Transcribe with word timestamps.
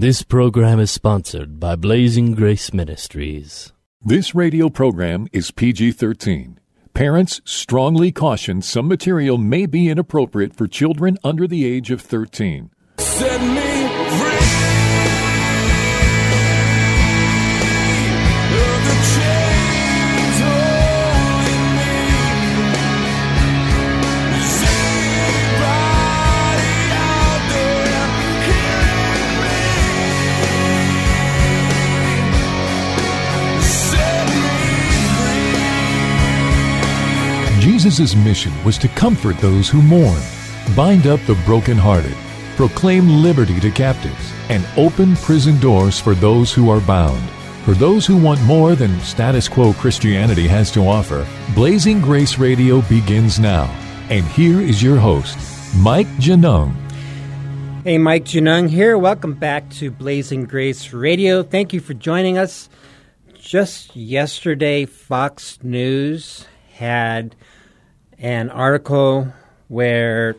This 0.00 0.22
program 0.22 0.78
is 0.78 0.92
sponsored 0.92 1.58
by 1.58 1.74
Blazing 1.74 2.36
Grace 2.36 2.72
Ministries. 2.72 3.72
This 4.00 4.32
radio 4.32 4.68
program 4.68 5.26
is 5.32 5.50
PG 5.50 5.90
13. 5.90 6.60
Parents 6.94 7.40
strongly 7.44 8.12
caution 8.12 8.62
some 8.62 8.86
material 8.86 9.38
may 9.38 9.66
be 9.66 9.88
inappropriate 9.88 10.54
for 10.54 10.68
children 10.68 11.18
under 11.24 11.48
the 11.48 11.66
age 11.66 11.90
of 11.90 12.00
13. 12.00 12.70
Jesus' 37.78 38.16
mission 38.16 38.52
was 38.64 38.76
to 38.76 38.88
comfort 38.88 39.38
those 39.38 39.68
who 39.68 39.80
mourn, 39.80 40.20
bind 40.74 41.06
up 41.06 41.20
the 41.26 41.40
brokenhearted, 41.46 42.16
proclaim 42.56 43.22
liberty 43.22 43.60
to 43.60 43.70
captives, 43.70 44.32
and 44.48 44.66
open 44.76 45.14
prison 45.14 45.60
doors 45.60 46.00
for 46.00 46.16
those 46.16 46.52
who 46.52 46.70
are 46.70 46.80
bound. 46.80 47.22
For 47.64 47.74
those 47.74 48.04
who 48.04 48.20
want 48.20 48.42
more 48.42 48.74
than 48.74 48.98
status 49.02 49.46
quo 49.48 49.72
Christianity 49.74 50.48
has 50.48 50.72
to 50.72 50.88
offer, 50.88 51.24
Blazing 51.54 52.00
Grace 52.00 52.36
Radio 52.36 52.80
begins 52.82 53.38
now. 53.38 53.66
And 54.10 54.26
here 54.26 54.60
is 54.60 54.82
your 54.82 54.96
host, 54.96 55.38
Mike 55.76 56.08
Genung. 56.16 56.74
Hey, 57.84 57.96
Mike 57.96 58.24
Genung 58.24 58.68
here. 58.68 58.98
Welcome 58.98 59.34
back 59.34 59.70
to 59.74 59.92
Blazing 59.92 60.46
Grace 60.46 60.92
Radio. 60.92 61.44
Thank 61.44 61.72
you 61.72 61.78
for 61.78 61.94
joining 61.94 62.38
us. 62.38 62.68
Just 63.38 63.94
yesterday, 63.94 64.84
Fox 64.84 65.60
News 65.62 66.44
had 66.72 67.36
an 68.18 68.50
article 68.50 69.32
where 69.68 70.36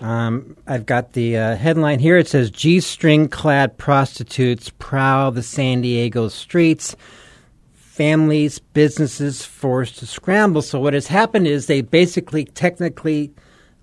um, 0.00 0.56
I've 0.66 0.86
got 0.86 1.12
the 1.12 1.36
uh, 1.36 1.56
headline 1.56 1.98
here. 1.98 2.16
It 2.16 2.28
says 2.28 2.50
G 2.50 2.80
string 2.80 3.28
clad 3.28 3.76
prostitutes 3.76 4.70
prowl 4.78 5.30
the 5.30 5.42
San 5.42 5.82
Diego 5.82 6.28
streets. 6.28 6.96
Families, 7.74 8.58
businesses 8.58 9.44
forced 9.44 9.98
to 9.98 10.06
scramble. 10.06 10.62
So, 10.62 10.80
what 10.80 10.94
has 10.94 11.06
happened 11.06 11.46
is 11.46 11.66
they 11.66 11.82
basically 11.82 12.46
technically 12.46 13.30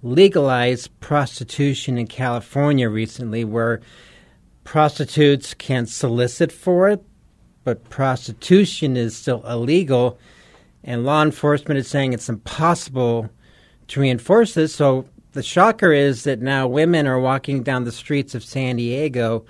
legalized 0.02 0.98
prostitution 1.02 2.00
in 2.00 2.08
California 2.08 2.90
recently, 2.90 3.44
where 3.46 3.82
prostitutes 4.64 5.54
can 5.54 5.86
solicit 5.86 6.52
for 6.52 6.90
it, 6.90 7.04
but 7.64 7.90
prostitution 7.90 8.98
is 8.98 9.16
still 9.16 9.46
illegal. 9.48 10.18
And 10.84 11.06
law 11.06 11.22
enforcement 11.22 11.78
is 11.78 11.88
saying 11.88 12.14
it's 12.14 12.30
impossible 12.30 13.30
to 13.88 14.00
reinforce 14.00 14.54
this. 14.54 14.76
So 14.76 15.06
the 15.34 15.44
shocker 15.44 15.92
is 15.92 16.24
that 16.24 16.42
now 16.42 16.68
women 16.68 17.08
are 17.08 17.20
walking 17.20 17.64
down 17.64 17.84
the 17.84 17.92
streets 17.92 18.36
of 18.36 18.44
San 18.44 18.78
Diego 18.78 19.46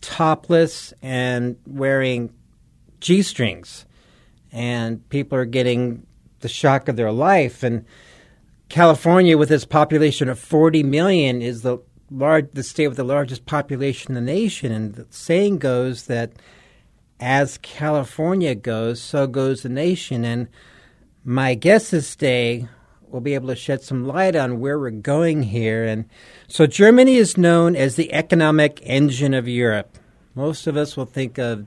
topless 0.00 0.92
and 1.02 1.56
wearing 1.66 2.32
G 3.00 3.22
strings. 3.22 3.86
And 4.52 5.06
people 5.08 5.38
are 5.38 5.44
getting 5.44 6.06
the 6.40 6.48
shock 6.48 6.88
of 6.88 6.96
their 6.96 7.12
life. 7.12 7.62
And 7.62 7.84
California, 8.68 9.36
with 9.36 9.50
its 9.50 9.64
population 9.64 10.28
of 10.28 10.38
40 10.38 10.82
million, 10.82 11.42
is 11.42 11.62
the 11.62 11.78
large, 12.10 12.48
the 12.52 12.62
state 12.62 12.88
with 12.88 12.96
the 12.96 13.04
largest 13.04 13.46
population 13.46 14.16
in 14.16 14.24
the 14.24 14.32
nation. 14.32 14.72
And 14.72 14.94
the 14.94 15.06
saying 15.10 15.58
goes 15.58 16.06
that 16.06 16.32
as 17.20 17.58
California 17.58 18.54
goes, 18.54 19.00
so 19.00 19.26
goes 19.26 19.62
the 19.62 19.68
nation. 19.68 20.24
And 20.24 20.48
my 21.24 21.54
guest 21.54 21.90
this 21.90 22.14
day 22.16 22.68
will 23.08 23.20
be 23.20 23.34
able 23.34 23.48
to 23.48 23.56
shed 23.56 23.82
some 23.82 24.06
light 24.06 24.36
on 24.36 24.60
where 24.60 24.78
we're 24.78 24.90
going 24.90 25.44
here. 25.44 25.84
And 25.84 26.06
so 26.48 26.66
Germany 26.66 27.16
is 27.16 27.36
known 27.36 27.76
as 27.76 27.96
the 27.96 28.12
economic 28.12 28.80
engine 28.82 29.34
of 29.34 29.48
Europe. 29.48 29.98
Most 30.34 30.66
of 30.66 30.76
us 30.76 30.96
will 30.96 31.06
think 31.06 31.38
of 31.38 31.66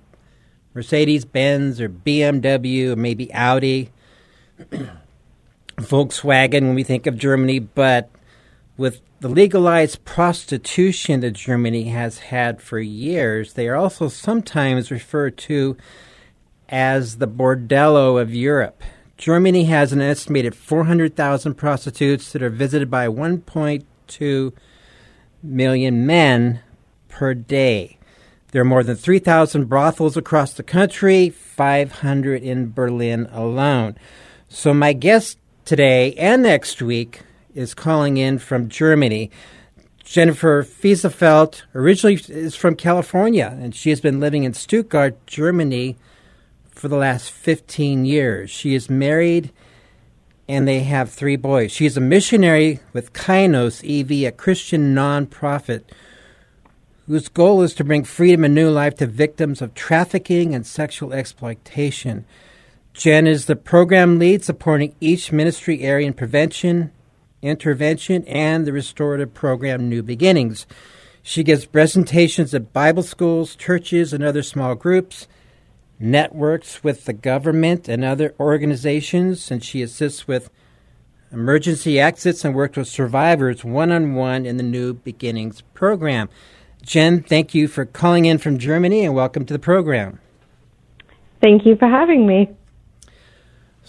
Mercedes 0.73 1.25
Benz 1.25 1.81
or 1.81 1.89
BMW 1.89 2.91
or 2.91 2.95
maybe 2.95 3.33
Audi, 3.33 3.89
Volkswagen 5.77 6.61
when 6.61 6.75
we 6.75 6.83
think 6.83 7.07
of 7.07 7.17
Germany, 7.17 7.59
but 7.59 8.09
with 8.77 9.01
the 9.19 9.27
legalized 9.27 10.05
prostitution 10.05 11.19
that 11.19 11.31
Germany 11.31 11.85
has 11.85 12.19
had 12.19 12.61
for 12.61 12.79
years, 12.79 13.53
they 13.53 13.67
are 13.67 13.75
also 13.75 14.07
sometimes 14.07 14.91
referred 14.91 15.37
to 15.37 15.75
as 16.69 17.17
the 17.17 17.27
bordello 17.27 18.21
of 18.21 18.33
Europe. 18.33 18.81
Germany 19.17 19.65
has 19.65 19.91
an 19.91 19.99
estimated 19.99 20.55
400,000 20.55 21.55
prostitutes 21.55 22.31
that 22.31 22.41
are 22.41 22.49
visited 22.49 22.89
by 22.89 23.07
1.2 23.07 24.53
million 25.43 26.05
men 26.05 26.61
per 27.09 27.33
day. 27.33 27.97
There 28.51 28.61
are 28.61 28.65
more 28.65 28.83
than 28.83 28.95
3,000 28.95 29.65
brothels 29.65 30.15
across 30.15 30.53
the 30.53 30.63
country, 30.63 31.29
500 31.29 32.41
in 32.41 32.71
Berlin 32.71 33.27
alone. 33.31 33.97
So, 34.47 34.73
my 34.73 34.93
guest 34.93 35.37
today 35.65 36.13
and 36.13 36.43
next 36.43 36.81
week 36.81 37.21
is 37.53 37.73
calling 37.73 38.17
in 38.17 38.39
from 38.39 38.69
Germany. 38.69 39.31
Jennifer 40.03 40.63
Fesefeldt 40.63 41.63
originally 41.75 42.19
is 42.29 42.55
from 42.55 42.75
California, 42.75 43.57
and 43.61 43.75
she 43.75 43.89
has 43.89 44.01
been 44.01 44.19
living 44.19 44.43
in 44.43 44.53
Stuttgart, 44.53 45.25
Germany 45.27 45.97
for 46.71 46.87
the 46.87 46.97
last 46.97 47.31
15 47.31 48.05
years. 48.05 48.49
She 48.49 48.73
is 48.73 48.89
married 48.89 49.51
and 50.47 50.67
they 50.67 50.79
have 50.79 51.11
three 51.11 51.35
boys. 51.35 51.71
She 51.71 51.85
is 51.85 51.95
a 51.95 52.01
missionary 52.01 52.79
with 52.91 53.13
Kainos 53.13 53.83
EV, 53.83 54.27
a 54.27 54.31
Christian 54.31 54.95
nonprofit 54.95 55.83
whose 57.05 57.27
goal 57.27 57.61
is 57.61 57.75
to 57.75 57.83
bring 57.83 58.03
freedom 58.03 58.43
and 58.43 58.55
new 58.55 58.69
life 58.71 58.95
to 58.95 59.05
victims 59.05 59.61
of 59.61 59.75
trafficking 59.75 60.55
and 60.55 60.65
sexual 60.65 61.13
exploitation. 61.13 62.25
Jen 62.93 63.27
is 63.27 63.45
the 63.45 63.55
program 63.55 64.17
lead 64.17 64.43
supporting 64.43 64.95
each 64.99 65.31
ministry 65.31 65.81
area 65.81 66.07
in 66.07 66.13
prevention, 66.13 66.91
intervention, 67.41 68.23
and 68.25 68.65
the 68.65 68.73
restorative 68.73 69.33
program 69.33 69.89
New 69.89 70.03
Beginnings. 70.03 70.67
She 71.21 71.43
gives 71.43 71.65
presentations 71.65 72.53
at 72.53 72.73
Bible 72.73 73.03
schools, 73.03 73.55
churches, 73.55 74.13
and 74.13 74.23
other 74.23 74.41
small 74.41 74.75
groups, 74.75 75.27
networks 75.99 76.83
with 76.83 77.05
the 77.05 77.13
government 77.13 77.87
and 77.87 78.03
other 78.03 78.33
organizations, 78.39 79.51
and 79.51 79.63
she 79.63 79.81
assists 79.81 80.27
with 80.27 80.49
emergency 81.31 81.99
exits 81.99 82.43
and 82.43 82.55
works 82.55 82.77
with 82.77 82.87
survivors 82.87 83.63
one 83.63 83.91
on 83.91 84.15
one 84.15 84.45
in 84.45 84.57
the 84.57 84.63
New 84.63 84.93
Beginnings 84.93 85.61
program. 85.73 86.29
Jen, 86.81 87.21
thank 87.21 87.53
you 87.53 87.67
for 87.67 87.85
calling 87.85 88.25
in 88.25 88.37
from 88.37 88.57
Germany 88.57 89.05
and 89.05 89.13
welcome 89.13 89.45
to 89.45 89.53
the 89.53 89.59
program. 89.59 90.19
Thank 91.41 91.65
you 91.65 91.75
for 91.75 91.87
having 91.87 92.25
me. 92.25 92.49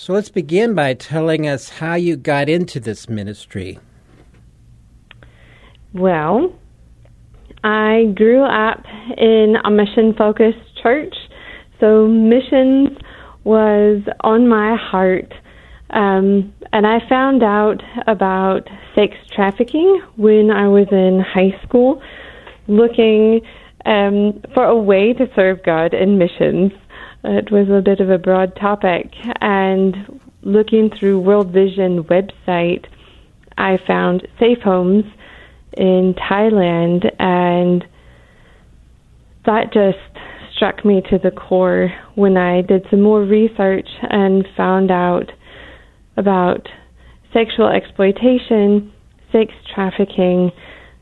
So 0.01 0.15
let's 0.15 0.31
begin 0.31 0.75
by 0.75 0.95
telling 0.95 1.47
us 1.47 1.69
how 1.69 1.95
you 1.95 2.17
got 2.17 2.49
into 2.49 2.81
this 2.81 3.07
ministry. 3.07 3.79
Well, 5.93 6.55
I 7.63 8.11
grew 8.17 8.43
up 8.43 8.83
in 9.19 9.57
a 9.63 9.71
mission 9.71 10.15
focused 10.17 10.57
church, 10.83 11.15
so 11.81 12.07
missions 12.07 12.97
was 13.45 14.01
on 14.21 14.49
my 14.49 14.75
heart. 14.75 15.35
Um, 15.91 16.55
and 16.73 16.87
I 16.87 17.07
found 17.07 17.43
out 17.43 17.83
about 18.07 18.71
sex 18.95 19.19
trafficking 19.37 20.01
when 20.17 20.51
I 20.51 20.67
was 20.67 20.87
in 20.91 21.21
high 21.21 21.61
school, 21.63 22.01
looking 22.69 23.43
um, 23.85 24.41
for 24.55 24.65
a 24.65 24.77
way 24.77 25.13
to 25.13 25.27
serve 25.37 25.63
God 25.63 25.93
in 25.93 26.17
missions. 26.17 26.73
It 27.23 27.51
was 27.51 27.69
a 27.69 27.83
bit 27.83 28.01
of 28.01 28.09
a 28.09 28.19
broad 28.19 28.57
topic, 28.57 29.13
and 29.41 30.21
looking 30.43 30.91
through 30.91 31.21
World 31.21 31.53
Vision 31.53 32.05
website, 32.05 32.87
I 33.59 33.79
found 33.87 34.27
safe 34.39 34.61
homes 34.65 35.05
in 35.77 36.15
Thailand, 36.15 37.05
and 37.19 37.85
that 39.45 39.73
just 39.73 39.99
struck 40.55 40.85
me 40.85 41.03
to 41.11 41.19
the 41.19 41.31
core 41.31 41.93
when 42.15 42.37
I 42.37 42.63
did 42.63 42.87
some 42.91 43.03
more 43.03 43.23
research 43.23 43.89
and 44.03 44.47
found 44.57 44.91
out 44.91 45.31
about 46.17 46.69
sexual 47.33 47.69
exploitation, 47.69 48.93
sex 49.31 49.53
trafficking, 49.75 50.53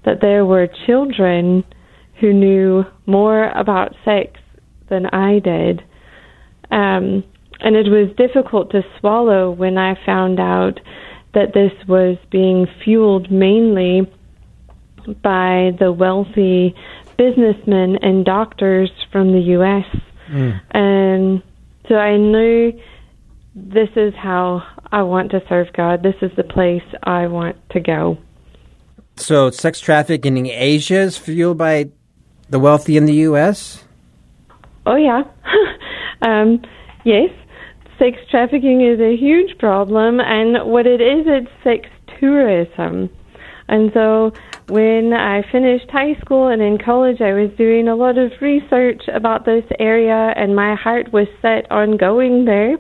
that 0.05 0.21
there 0.21 0.45
were 0.45 0.69
children 0.87 1.65
who 2.21 2.33
knew 2.33 2.85
more 3.07 3.51
about 3.51 3.95
sex 4.05 4.41
than 4.91 5.07
I 5.07 5.39
did. 5.39 5.83
Um, 6.71 7.25
and 7.61 7.75
it 7.75 7.89
was 7.89 8.15
difficult 8.17 8.71
to 8.71 8.83
swallow 8.99 9.51
when 9.51 9.79
I 9.79 9.95
found 10.07 10.39
out 10.39 10.81
that 11.35 11.55
this 11.55 11.73
was 11.87 12.17
being 12.31 12.67
fueled 12.85 13.31
mainly 13.31 14.11
by 15.23 15.73
the 15.79 15.93
wealthy 15.93 16.75
businessmen 17.17 17.97
and 18.03 18.25
doctors 18.25 18.91
from 19.11 19.33
the 19.33 19.41
U.S. 19.41 19.85
And 20.71 21.43
so 21.89 21.97
I 21.97 22.17
knew 22.17 22.73
this 23.55 23.89
is 23.97 24.15
how 24.15 24.63
I 24.93 25.03
want 25.03 25.31
to 25.33 25.43
serve 25.49 25.73
God. 25.73 26.03
This 26.03 26.15
is 26.23 26.31
the 26.37 26.45
place 26.45 26.83
I 27.03 27.27
want 27.27 27.57
to 27.71 27.81
go. 27.81 28.19
So, 29.17 29.51
sex 29.51 29.81
trafficking 29.81 30.37
in 30.37 30.47
Asia 30.47 31.01
is 31.01 31.19
fueled 31.19 31.59
by 31.59 31.91
the 32.49 32.59
wealthy 32.59 32.97
in 32.97 33.07
the 33.07 33.15
U.S.? 33.15 33.85
Oh, 34.87 34.97
yeah. 34.97 35.23
um, 36.23 36.63
yes, 37.05 37.31
sex 37.99 38.17
trafficking 38.31 38.81
is 38.81 39.01
a 39.01 39.17
huge 39.17 39.59
problem, 39.59 40.21
and 40.21 40.71
what 40.71 40.87
it 40.87 41.01
is, 41.01 41.27
it's 41.27 41.51
sex 41.65 41.89
tourism. 42.19 43.11
And 43.69 43.91
so 43.93 44.33
when 44.69 45.13
I 45.13 45.43
finished 45.53 45.91
high 45.91 46.15
school 46.21 46.49
and 46.49 46.63
in 46.63 46.79
college, 46.79 47.21
I 47.21 47.33
was 47.33 47.51
doing 47.59 47.89
a 47.89 47.95
lot 47.95 48.17
of 48.17 48.33
research 48.41 49.03
about 49.13 49.45
this 49.45 49.65
area, 49.79 50.33
and 50.37 50.57
my 50.57 50.75
heart 50.75 51.13
was 51.13 51.27
set 51.43 51.71
on 51.71 51.97
going 51.97 52.45
there. 52.45 52.77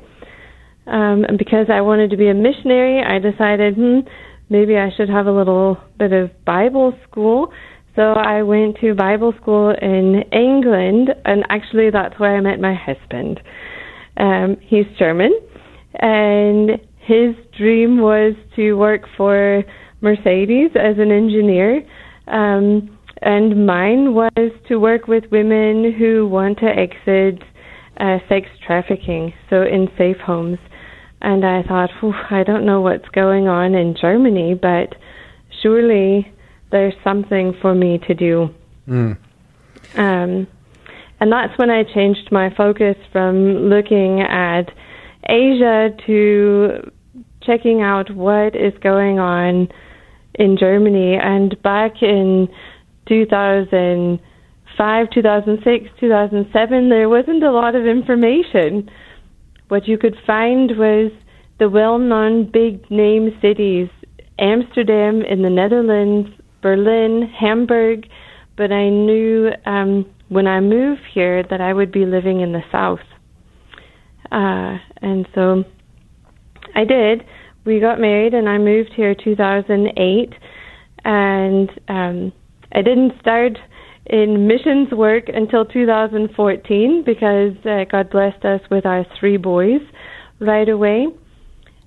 Um, 0.86 1.24
and 1.24 1.36
because 1.36 1.66
I 1.70 1.82
wanted 1.82 2.10
to 2.10 2.16
be 2.16 2.28
a 2.28 2.34
missionary, 2.34 3.02
I 3.02 3.18
decided, 3.18 3.74
hmm, 3.74 4.00
maybe 4.48 4.78
I 4.78 4.90
should 4.96 5.10
have 5.10 5.26
a 5.26 5.32
little 5.32 5.76
bit 5.98 6.12
of 6.12 6.30
Bible 6.46 6.94
school. 7.08 7.52
So 7.98 8.12
I 8.12 8.44
went 8.44 8.76
to 8.80 8.94
Bible 8.94 9.34
school 9.42 9.70
in 9.70 10.22
England, 10.30 11.08
and 11.24 11.44
actually 11.48 11.90
that's 11.90 12.16
where 12.20 12.36
I 12.36 12.40
met 12.40 12.60
my 12.60 12.72
husband. 12.72 13.40
Um, 14.16 14.56
he's 14.60 14.86
German, 14.96 15.36
and 15.94 16.78
his 16.98 17.34
dream 17.56 18.00
was 18.00 18.34
to 18.54 18.74
work 18.74 19.02
for 19.16 19.64
Mercedes 20.00 20.70
as 20.76 20.96
an 20.98 21.10
engineer. 21.10 21.84
Um, 22.28 22.96
and 23.20 23.66
mine 23.66 24.14
was 24.14 24.52
to 24.68 24.76
work 24.76 25.08
with 25.08 25.24
women 25.32 25.92
who 25.98 26.28
want 26.28 26.58
to 26.58 26.66
exit 26.66 27.42
uh, 27.98 28.18
sex 28.28 28.46
trafficking, 28.64 29.34
so 29.50 29.62
in 29.62 29.88
safe 29.98 30.18
homes. 30.18 30.58
And 31.20 31.44
I 31.44 31.64
thought, 31.64 31.90
I 32.30 32.44
don't 32.44 32.64
know 32.64 32.80
what's 32.80 33.08
going 33.08 33.48
on 33.48 33.74
in 33.74 33.96
Germany, 34.00 34.54
but 34.54 34.94
surely 35.64 36.32
there's 36.70 36.94
something 37.02 37.54
for 37.60 37.74
me 37.74 37.98
to 38.06 38.14
do. 38.14 38.54
Um, 39.96 40.46
and 41.20 41.32
that's 41.32 41.58
when 41.58 41.70
I 41.70 41.82
changed 41.82 42.30
my 42.30 42.54
focus 42.54 42.94
from 43.12 43.68
looking 43.68 44.20
at 44.20 44.70
Asia 45.28 45.90
to 46.06 46.92
checking 47.42 47.82
out 47.82 48.14
what 48.14 48.54
is 48.54 48.72
going 48.82 49.18
on 49.18 49.66
in 50.34 50.56
Germany. 50.58 51.16
And 51.16 51.60
back 51.62 52.02
in 52.02 52.46
2005, 53.08 55.10
2006, 55.10 55.90
2007, 55.98 56.88
there 56.88 57.08
wasn't 57.08 57.42
a 57.42 57.50
lot 57.50 57.74
of 57.74 57.84
information. 57.86 58.88
What 59.68 59.88
you 59.88 59.98
could 59.98 60.16
find 60.26 60.78
was 60.78 61.10
the 61.58 61.68
well 61.68 61.98
known 61.98 62.48
big 62.50 62.90
name 62.90 63.36
cities 63.42 63.90
Amsterdam 64.38 65.22
in 65.22 65.42
the 65.42 65.50
Netherlands, 65.50 66.30
Berlin, 66.62 67.30
Hamburg, 67.38 68.06
but 68.56 68.72
I 68.72 68.88
knew 68.88 69.50
um, 69.66 70.06
when 70.28 70.46
I 70.46 70.60
moved 70.60 71.02
here 71.14 71.42
that 71.48 71.60
I 71.60 71.72
would 71.72 71.92
be 71.92 72.04
living 72.04 72.40
in 72.40 72.52
the 72.52 72.62
south. 72.72 73.00
Uh, 74.30 74.78
and 75.00 75.26
so 75.34 75.64
I 76.74 76.84
did. 76.84 77.24
We 77.64 77.80
got 77.80 78.00
married 78.00 78.34
and 78.34 78.48
I 78.48 78.58
moved 78.58 78.90
here 78.94 79.14
2008 79.14 80.32
and 81.04 81.70
um, 81.88 82.32
I 82.72 82.82
didn't 82.82 83.12
start 83.20 83.58
in 84.06 84.46
missions 84.46 84.90
work 84.90 85.24
until 85.28 85.64
2014 85.64 87.02
because 87.04 87.52
uh, 87.64 87.84
God 87.90 88.10
blessed 88.10 88.44
us 88.44 88.60
with 88.70 88.86
our 88.86 89.04
three 89.18 89.36
boys 89.36 89.80
right 90.40 90.68
away. 90.68 91.06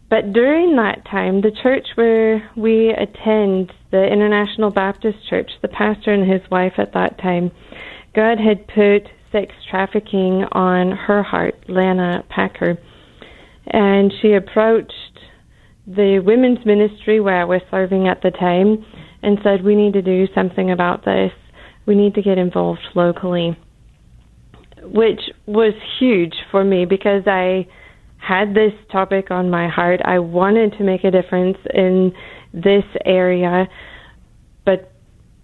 But 0.09 0.33
during 0.33 0.75
that 0.75 1.05
time, 1.09 1.41
the 1.41 1.51
church 1.63 1.87
where 1.95 2.49
we 2.55 2.89
attend, 2.89 3.71
the 3.91 4.03
International 4.03 4.71
Baptist 4.71 5.17
Church, 5.29 5.51
the 5.61 5.67
pastor 5.67 6.13
and 6.13 6.29
his 6.29 6.41
wife 6.49 6.73
at 6.77 6.93
that 6.93 7.17
time, 7.19 7.51
God 8.15 8.37
had 8.39 8.67
put 8.67 9.09
sex 9.31 9.53
trafficking 9.69 10.45
on 10.51 10.91
her 10.91 11.23
heart, 11.23 11.55
Lana 11.67 12.23
Packer. 12.29 12.77
And 13.67 14.11
she 14.21 14.33
approached 14.33 14.93
the 15.87 16.19
women's 16.25 16.65
ministry 16.65 17.19
where 17.19 17.41
I 17.41 17.45
was 17.45 17.61
serving 17.69 18.07
at 18.07 18.21
the 18.21 18.31
time 18.31 18.85
and 19.23 19.37
said, 19.43 19.63
We 19.63 19.75
need 19.75 19.93
to 19.93 20.01
do 20.01 20.27
something 20.33 20.71
about 20.71 21.05
this. 21.05 21.31
We 21.85 21.95
need 21.95 22.15
to 22.15 22.21
get 22.21 22.37
involved 22.37 22.81
locally. 22.95 23.57
Which 24.83 25.21
was 25.45 25.73
huge 25.99 26.33
for 26.49 26.63
me 26.63 26.85
because 26.85 27.23
I 27.27 27.67
had 28.17 28.53
this 28.53 28.73
topic 28.91 29.31
on 29.31 29.49
my 29.49 29.67
heart. 29.67 29.99
I 30.03 30.19
wanted 30.19 30.73
to 30.77 30.83
make 30.83 31.03
a 31.03 31.11
difference 31.11 31.57
in 31.73 32.13
this 32.53 32.83
area, 33.05 33.67
but 34.65 34.91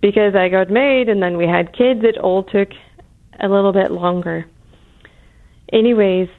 because 0.01 0.35
I 0.35 0.49
got 0.49 0.69
married 0.69 1.09
and 1.09 1.21
then 1.21 1.37
we 1.37 1.47
had 1.47 1.73
kids, 1.73 2.01
it 2.03 2.17
all 2.17 2.43
took 2.43 2.69
a 3.39 3.47
little 3.47 3.73
bit 3.73 3.91
longer. 3.91 4.45
Anyways, 5.71 6.29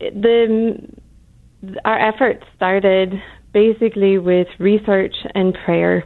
the 0.00 0.76
our 1.84 1.98
efforts 1.98 2.44
started 2.56 3.14
basically 3.52 4.18
with 4.18 4.46
research 4.58 5.14
and 5.34 5.56
prayer. 5.64 6.04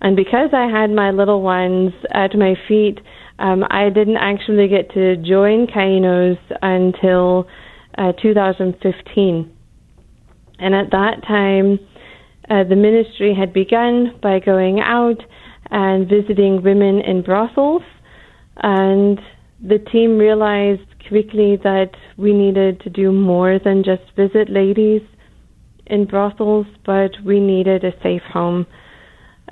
And 0.00 0.14
because 0.14 0.50
I 0.52 0.68
had 0.68 0.90
my 0.90 1.10
little 1.10 1.42
ones 1.42 1.92
at 2.12 2.36
my 2.36 2.54
feet, 2.68 3.00
um, 3.40 3.64
I 3.70 3.88
didn't 3.90 4.16
actually 4.16 4.68
get 4.68 4.92
to 4.94 5.16
join 5.16 5.66
Kainos 5.66 6.38
until 6.62 7.48
uh, 7.96 8.12
2015. 8.22 9.56
And 10.60 10.74
at 10.74 10.90
that 10.90 11.22
time, 11.26 11.78
uh, 12.50 12.64
the 12.64 12.76
ministry 12.76 13.34
had 13.34 13.52
begun 13.52 14.18
by 14.22 14.38
going 14.38 14.80
out 14.80 15.22
and 15.70 16.08
visiting 16.08 16.62
women 16.62 17.00
in 17.00 17.22
brothels. 17.22 17.82
And 18.56 19.20
the 19.62 19.78
team 19.78 20.18
realized 20.18 20.82
quickly 21.08 21.56
that 21.62 21.90
we 22.16 22.32
needed 22.32 22.80
to 22.80 22.90
do 22.90 23.12
more 23.12 23.58
than 23.58 23.84
just 23.84 24.02
visit 24.16 24.48
ladies 24.48 25.02
in 25.86 26.04
brothels, 26.04 26.66
but 26.84 27.12
we 27.24 27.40
needed 27.40 27.84
a 27.84 27.92
safe 28.02 28.22
home 28.22 28.66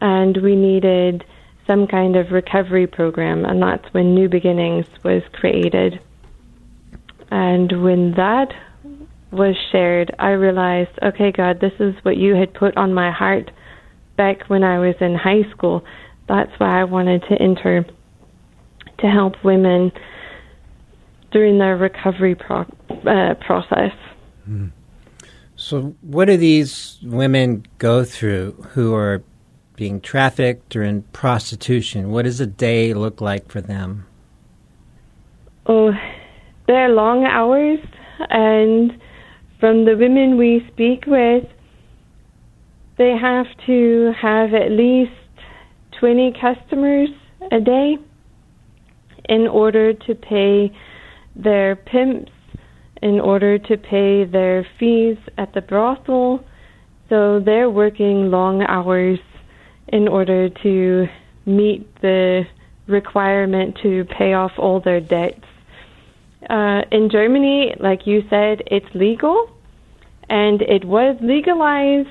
and 0.01 0.37
we 0.43 0.55
needed 0.55 1.25
some 1.67 1.87
kind 1.87 2.17
of 2.17 2.31
recovery 2.31 2.87
program, 2.87 3.45
and 3.45 3.61
that's 3.61 3.93
when 3.93 4.15
New 4.15 4.29
Beginnings 4.29 4.87
was 5.03 5.23
created. 5.33 6.01
And 7.31 7.83
when 7.83 8.12
that 8.12 8.53
was 9.33 9.56
shared, 9.73 10.14
I 10.18 10.30
realized, 10.30 10.90
okay, 11.02 11.33
God, 11.33 11.61
this 11.61 11.73
is 11.80 11.95
what 12.02 12.16
you 12.16 12.35
had 12.35 12.54
put 12.54 12.76
on 12.76 12.95
my 12.95 13.11
heart 13.11 13.50
back 14.16 14.49
when 14.49 14.64
I 14.64 14.78
was 14.78 14.95
in 15.00 15.14
high 15.14 15.50
school. 15.50 15.85
That's 16.28 16.50
why 16.59 16.80
I 16.80 16.85
wanted 16.85 17.23
to 17.28 17.35
enter 17.40 17.85
to 18.99 19.06
help 19.06 19.35
women 19.45 19.92
during 21.33 21.59
their 21.59 21.76
recovery 21.76 22.35
pro- 22.35 22.66
uh, 22.90 23.35
process. 23.47 23.92
So, 25.56 25.95
what 26.00 26.26
do 26.26 26.37
these 26.37 26.99
women 27.02 27.66
go 27.78 28.04
through 28.04 28.52
who 28.71 28.95
are 28.95 29.23
being 29.75 30.00
trafficked 30.00 30.76
or 30.76 30.83
in 30.83 31.02
prostitution? 31.02 32.11
What 32.11 32.23
does 32.23 32.40
a 32.40 32.47
day 32.47 32.95
look 32.95 33.21
like 33.21 33.50
for 33.50 33.61
them? 33.61 34.06
Oh, 35.66 35.92
they're 36.66 36.88
long 36.88 37.25
hours, 37.25 37.78
and 38.30 38.99
from 39.59 39.85
the 39.85 39.97
women 39.97 40.37
we 40.37 40.67
speak 40.73 41.05
with, 41.07 41.45
they 42.99 43.17
have 43.17 43.47
to 43.67 44.13
have 44.21 44.55
at 44.55 44.71
least 44.71 45.13
20 46.01 46.35
customers 46.41 47.09
a 47.53 47.61
day 47.61 47.97
in 49.29 49.47
order 49.47 49.93
to 49.93 50.15
pay 50.15 50.71
their 51.35 51.77
pimps, 51.77 52.33
in 53.03 53.21
order 53.21 53.59
to 53.59 53.77
pay 53.77 54.25
their 54.25 54.67
fees 54.79 55.17
at 55.37 55.53
the 55.53 55.61
brothel. 55.61 56.45
So 57.09 57.41
they're 57.41 57.71
working 57.71 58.31
long 58.31 58.63
hours 58.63 59.19
in 59.89 60.09
order 60.09 60.49
to 60.49 61.07
meet 61.45 61.87
the 62.01 62.45
requirement 62.87 63.79
to 63.83 64.05
pay 64.05 64.33
off 64.33 64.53
all 64.59 64.81
their 64.81 65.01
debts. 65.01 65.45
Uh, 66.49 66.83
in 66.93 67.09
Germany, 67.11 67.75
like 67.81 68.07
you 68.07 68.23
said, 68.31 68.62
it's 68.67 68.87
legal, 68.95 69.50
and 70.29 70.62
it 70.62 70.85
was 70.85 71.17
legalized 71.21 72.09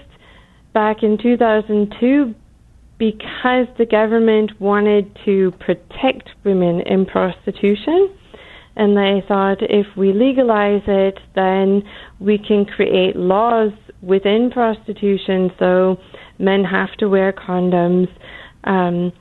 back 0.74 1.04
in 1.04 1.18
2002 1.18 2.36
because 2.98 3.68
the 3.78 3.86
government 3.86 4.52
wanted 4.60 5.18
to 5.26 5.52
protect 5.60 6.30
women 6.44 6.82
in 6.82 7.06
prostitution. 7.06 8.10
And 8.78 8.98
they 8.98 9.24
thought 9.28 9.58
if 9.62 9.86
we 9.96 10.12
legalize 10.12 10.82
it, 10.86 11.18
then 11.34 11.84
we 12.20 12.38
can 12.38 12.66
create 12.66 13.16
laws 13.16 13.72
within 14.02 14.52
prostitution 14.52 15.50
so 15.58 15.98
men 16.40 16.64
have 16.64 16.92
to 17.00 17.08
wear 17.08 17.32
condoms. 17.32 18.08
Um, 18.66 19.14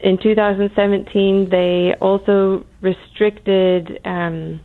in 0.00 0.18
2017, 0.22 1.48
they 1.50 1.92
also 2.00 2.64
restricted 2.80 3.98
um, 4.04 4.60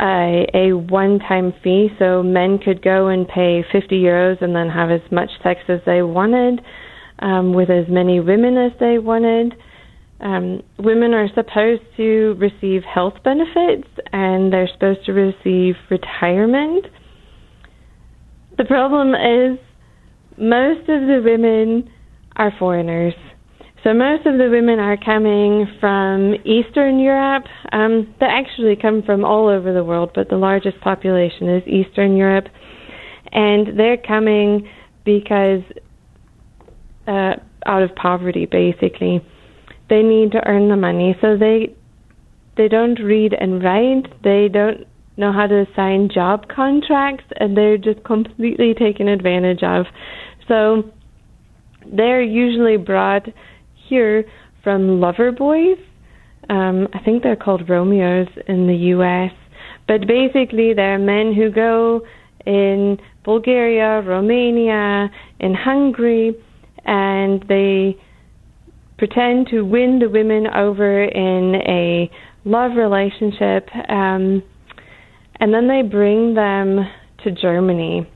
a, 0.00 0.46
a 0.54 0.72
one-time 0.72 1.52
fee, 1.62 1.88
so 1.98 2.22
men 2.22 2.58
could 2.58 2.82
go 2.82 3.08
and 3.08 3.26
pay 3.28 3.64
50 3.72 4.00
euros 4.00 4.40
and 4.42 4.54
then 4.54 4.68
have 4.68 4.90
as 4.90 5.00
much 5.10 5.30
sex 5.42 5.60
as 5.68 5.80
they 5.86 6.02
wanted, 6.02 6.60
um, 7.18 7.52
with 7.52 7.68
as 7.68 7.86
many 7.88 8.20
women 8.20 8.56
as 8.56 8.72
they 8.78 8.98
wanted. 8.98 9.54
Um, 10.20 10.62
women 10.78 11.14
are 11.14 11.28
supposed 11.34 11.82
to 11.96 12.36
receive 12.38 12.82
health 12.82 13.14
benefits 13.24 13.88
and 14.12 14.52
they're 14.52 14.68
supposed 14.72 15.04
to 15.06 15.12
receive 15.12 15.74
retirement. 15.90 16.86
The 18.58 18.64
problem 18.66 19.14
is 19.14 19.58
most 20.38 20.80
of 20.88 21.00
the 21.08 21.22
women 21.24 21.90
are 22.40 22.52
foreigners. 22.58 23.12
So 23.84 23.92
most 23.92 24.26
of 24.26 24.38
the 24.38 24.48
women 24.50 24.78
are 24.78 24.96
coming 24.96 25.66
from 25.78 26.34
Eastern 26.46 26.98
Europe. 26.98 27.44
Um, 27.70 28.14
they 28.18 28.26
actually 28.26 28.76
come 28.80 29.02
from 29.02 29.24
all 29.26 29.48
over 29.48 29.74
the 29.74 29.84
world, 29.84 30.12
but 30.14 30.30
the 30.30 30.36
largest 30.36 30.80
population 30.80 31.48
is 31.50 31.62
Eastern 31.68 32.16
Europe, 32.16 32.46
and 33.32 33.78
they're 33.78 33.98
coming 33.98 34.66
because 35.04 35.60
uh, 37.06 37.34
out 37.66 37.82
of 37.82 37.94
poverty, 37.94 38.46
basically. 38.46 39.20
They 39.90 40.02
need 40.02 40.32
to 40.32 40.46
earn 40.46 40.68
the 40.70 40.76
money, 40.76 41.16
so 41.20 41.36
they 41.36 41.74
they 42.56 42.68
don't 42.68 42.98
read 43.00 43.34
and 43.38 43.62
write. 43.62 44.06
They 44.22 44.48
don't 44.48 44.86
know 45.16 45.32
how 45.32 45.46
to 45.46 45.66
sign 45.76 46.08
job 46.12 46.48
contracts, 46.48 47.24
and 47.38 47.56
they're 47.56 47.76
just 47.78 48.02
completely 48.04 48.72
taken 48.74 49.08
advantage 49.08 49.62
of. 49.62 49.86
So 50.48 50.90
they're 51.94 52.22
usually 52.22 52.76
brought 52.76 53.26
here 53.88 54.24
from 54.62 55.00
lover 55.00 55.32
boys. 55.32 55.78
Um, 56.48 56.88
I 56.92 56.98
think 57.04 57.22
they're 57.22 57.36
called 57.36 57.68
Romeos 57.68 58.28
in 58.48 58.66
the 58.66 58.76
U.S. 58.94 59.32
But 59.86 60.06
basically, 60.06 60.72
they're 60.74 60.98
men 60.98 61.34
who 61.34 61.50
go 61.50 62.02
in 62.46 62.98
Bulgaria, 63.24 64.00
Romania, 64.02 65.10
in 65.38 65.54
Hungary, 65.54 66.34
and 66.84 67.44
they 67.48 67.96
pretend 68.98 69.48
to 69.48 69.62
win 69.62 69.98
the 69.98 70.08
women 70.08 70.46
over 70.46 71.04
in 71.04 71.54
a 71.66 72.10
love 72.44 72.72
relationship, 72.76 73.68
um, 73.88 74.42
and 75.40 75.54
then 75.54 75.68
they 75.68 75.82
bring 75.82 76.34
them 76.34 76.80
to 77.24 77.30
Germany. 77.30 78.08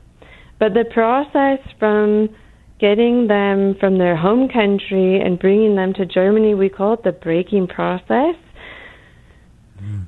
But 0.59 0.73
the 0.73 0.85
process 0.93 1.59
from 1.79 2.29
getting 2.79 3.27
them 3.27 3.75
from 3.79 3.97
their 3.97 4.15
home 4.15 4.49
country 4.49 5.21
and 5.21 5.39
bringing 5.39 5.75
them 5.75 5.93
to 5.93 6.05
Germany, 6.05 6.53
we 6.55 6.69
call 6.69 6.93
it 6.93 7.03
the 7.03 7.11
breaking 7.11 7.67
process. 7.67 8.35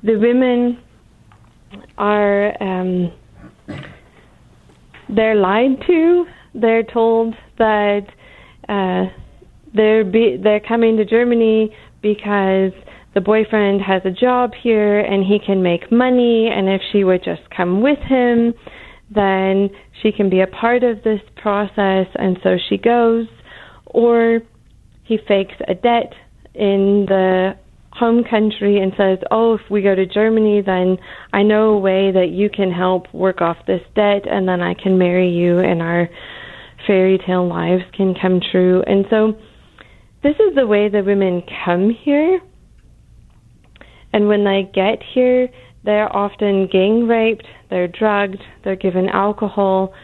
The 0.02 0.16
women 0.16 0.78
are 1.96 2.62
um, 2.62 3.12
they're 5.08 5.34
lied 5.34 5.80
to. 5.86 6.26
They're 6.54 6.82
told 6.82 7.34
that 7.58 8.06
uh, 8.68 9.04
they're 9.74 10.04
be, 10.04 10.38
they're 10.42 10.60
coming 10.60 10.96
to 10.96 11.04
Germany 11.04 11.74
because 12.02 12.72
the 13.14 13.20
boyfriend 13.20 13.80
has 13.82 14.02
a 14.04 14.10
job 14.10 14.52
here 14.60 15.00
and 15.00 15.24
he 15.24 15.38
can 15.44 15.62
make 15.62 15.90
money, 15.90 16.48
and 16.48 16.68
if 16.68 16.80
she 16.92 17.04
would 17.04 17.22
just 17.24 17.42
come 17.56 17.80
with 17.80 17.98
him, 17.98 18.54
then 19.10 19.70
she 20.02 20.12
can 20.12 20.28
be 20.28 20.40
a 20.40 20.46
part 20.46 20.84
of 20.84 21.02
this 21.02 21.20
process, 21.36 22.06
and 22.14 22.38
so 22.42 22.56
she 22.68 22.76
goes. 22.76 23.26
Or 23.86 24.40
he 25.04 25.18
fakes 25.26 25.54
a 25.66 25.74
debt 25.74 26.12
in 26.54 27.06
the 27.08 27.56
home 27.92 28.22
country 28.22 28.78
and 28.80 28.92
says, 28.96 29.18
Oh, 29.30 29.54
if 29.54 29.62
we 29.70 29.82
go 29.82 29.94
to 29.94 30.06
Germany, 30.06 30.60
then 30.60 30.98
I 31.32 31.42
know 31.42 31.70
a 31.70 31.78
way 31.78 32.12
that 32.12 32.28
you 32.30 32.50
can 32.50 32.70
help 32.70 33.12
work 33.14 33.40
off 33.40 33.56
this 33.66 33.82
debt, 33.94 34.26
and 34.30 34.48
then 34.48 34.60
I 34.60 34.74
can 34.74 34.98
marry 34.98 35.30
you, 35.30 35.58
and 35.58 35.82
our 35.82 36.08
fairy 36.86 37.18
tale 37.26 37.48
lives 37.48 37.82
can 37.96 38.14
come 38.14 38.40
true. 38.52 38.82
And 38.86 39.06
so, 39.10 39.36
this 40.22 40.34
is 40.36 40.54
the 40.54 40.66
way 40.66 40.88
the 40.88 41.02
women 41.02 41.42
come 41.64 41.90
here. 41.90 42.40
And 44.12 44.26
when 44.28 44.44
they 44.44 44.70
get 44.72 45.02
here, 45.14 45.48
they're 45.88 46.14
often 46.14 46.66
gang 46.70 47.08
raped, 47.08 47.46
they're 47.70 47.88
drugged, 47.88 48.42
they're 48.62 48.76
given 48.76 49.08
alcohol 49.08 49.94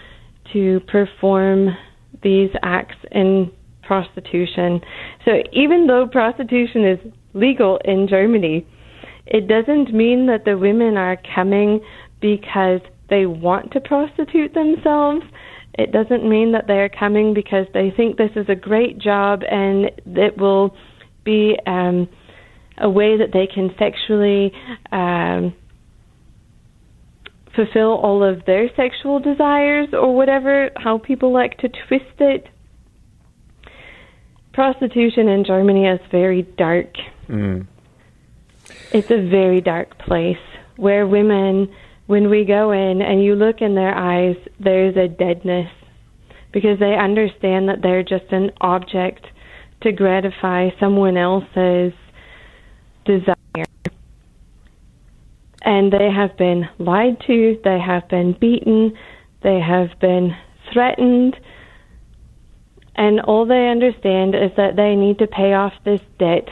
to 0.51 0.81
perform 0.91 1.69
these 2.23 2.49
acts 2.63 2.97
in 3.13 3.53
prostitution. 3.83 4.81
So 5.27 5.43
even 5.53 5.87
though 5.87 6.09
prostitution 6.11 6.87
is 6.87 7.13
legal 7.35 7.79
in 7.85 8.09
Germany, 8.09 8.67
it 9.27 9.47
doesn't 9.47 9.93
mean 9.93 10.27
that 10.29 10.47
the 10.47 10.57
women 10.57 10.97
are 10.97 11.19
coming 11.35 11.81
because 12.19 12.81
they 13.11 13.27
want 13.27 13.71
to 13.73 13.81
prostitute 13.83 14.55
themselves. 14.55 15.21
It 15.75 15.93
doesn't 15.93 16.27
mean 16.27 16.53
that 16.53 16.67
they're 16.67 16.89
coming 16.89 17.35
because 17.35 17.67
they 17.75 17.93
think 17.95 18.17
this 18.17 18.31
is 18.37 18.47
a 18.49 18.55
great 18.55 18.97
job 18.97 19.43
and 19.51 19.91
it 20.07 20.39
will 20.39 20.75
be 21.27 21.59
um, 21.67 22.09
a 22.79 22.89
way 22.89 23.19
that 23.19 23.35
they 23.35 23.47
can 23.47 23.69
sexually 23.79 24.51
um, 24.91 25.55
fulfill 27.55 27.95
all 27.95 28.23
of 28.23 28.45
their 28.45 28.69
sexual 28.77 29.21
desires 29.21 29.89
or 29.93 30.15
whatever, 30.15 30.71
how 30.77 30.99
people 30.99 31.33
like 31.33 31.59
to 31.59 31.69
twist 31.69 32.21
it. 32.21 32.49
Prostitution 34.53 35.29
in 35.29 35.45
Germany 35.45 35.87
is 35.87 36.01
very 36.11 36.43
dark. 36.43 36.95
Mm. 37.29 37.67
It's 38.93 39.11
a 39.11 39.29
very 39.29 39.61
dark 39.61 39.99
place 39.99 40.37
where 40.77 41.07
women, 41.07 41.73
when 42.07 42.31
we 42.31 42.45
go 42.45 42.71
in 42.73 43.03
and 43.03 43.23
you 43.23 43.35
look 43.35 43.61
in 43.61 43.75
their 43.75 43.95
eyes, 43.95 44.37
there's 44.61 44.97
a 44.97 45.09
deadness 45.09 45.71
because 46.53 46.79
they 46.79 46.95
understand 46.95 47.69
that 47.69 47.83
they're 47.83 48.05
just 48.05 48.31
an 48.31 48.51
object 48.61 49.27
to 49.83 49.93
gratify 49.93 50.71
someone 50.79 51.17
else's 51.17 51.93
desire. 53.05 53.35
And 55.65 55.93
they 55.93 56.11
have 56.15 56.37
been 56.37 56.69
lied 56.79 57.17
to, 57.27 57.59
they 57.65 57.79
have 57.81 58.09
been 58.09 58.37
beaten, 58.39 58.97
they 59.43 59.61
have 59.61 59.99
been 60.01 60.37
threatened, 60.73 61.37
and 62.97 63.21
all 63.21 63.47
they 63.47 63.69
understand 63.69 64.35
is 64.35 64.51
that 64.57 64.77
they 64.77 64.95
need 64.95 65.19
to 65.19 65.27
pay 65.27 65.53
off 65.55 65.73
this 65.85 66.01
debt 66.19 66.49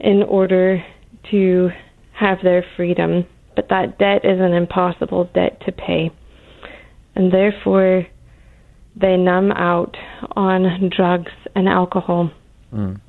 in 0.00 0.22
order 0.22 0.82
to 1.30 1.70
have 2.12 2.38
their 2.42 2.64
freedom. 2.76 3.26
But 3.54 3.68
that 3.68 3.98
debt 3.98 4.24
is 4.24 4.40
an 4.40 4.52
impossible 4.52 5.28
debt 5.34 5.60
to 5.66 5.72
pay. 5.72 6.10
And 7.14 7.32
therefore, 7.32 8.06
they 8.94 9.16
numb 9.16 9.52
out 9.52 9.96
on 10.34 10.90
drugs 10.94 11.32
and 11.54 11.68
alcohol. 11.68 12.30
Mm. 12.72 13.00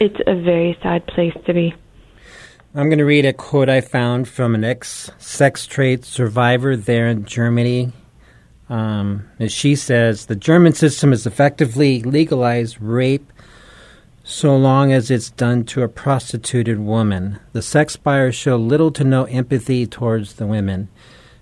It's 0.00 0.20
a 0.26 0.34
very 0.34 0.76
sad 0.82 1.06
place 1.06 1.34
to 1.46 1.54
be. 1.54 1.74
I'm 2.74 2.90
going 2.90 2.98
to 2.98 3.04
read 3.06 3.24
a 3.24 3.32
quote 3.32 3.70
I 3.70 3.80
found 3.80 4.28
from 4.28 4.54
an 4.54 4.62
ex 4.62 5.10
sex 5.16 5.66
trade 5.66 6.04
survivor 6.04 6.76
there 6.76 7.08
in 7.08 7.24
Germany. 7.24 7.92
Um, 8.68 9.30
as 9.38 9.52
she 9.52 9.74
says, 9.74 10.26
the 10.26 10.36
German 10.36 10.74
system 10.74 11.10
has 11.12 11.26
effectively 11.26 12.02
legalized 12.02 12.78
rape 12.78 13.32
so 14.22 14.54
long 14.54 14.92
as 14.92 15.10
it's 15.10 15.30
done 15.30 15.64
to 15.64 15.82
a 15.82 15.88
prostituted 15.88 16.78
woman. 16.78 17.38
The 17.52 17.62
sex 17.62 17.96
buyers 17.96 18.34
show 18.34 18.56
little 18.56 18.90
to 18.92 19.04
no 19.04 19.24
empathy 19.24 19.86
towards 19.86 20.34
the 20.34 20.46
women. 20.46 20.90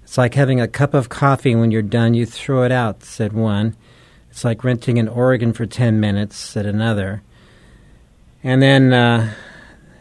It's 0.05 0.17
like 0.17 0.35
having 0.35 0.61
a 0.61 0.69
cup 0.69 0.95
of 0.95 1.09
coffee 1.09 1.57
when 1.57 1.73
you're 1.73 1.83
done, 1.83 2.15
you 2.15 2.25
throw 2.25 2.63
it 2.63 2.71
out, 2.71 3.03
said 3.03 3.33
one. 3.33 3.75
It's 4.31 4.45
like 4.45 4.63
renting 4.63 5.01
an 5.01 5.09
organ 5.09 5.53
for 5.53 5.67
10 5.67 5.99
minutes, 5.99 6.37
said 6.37 6.67
another. 6.67 7.23
And 8.45 8.63
then, 8.63 8.93
uh, 8.93 9.35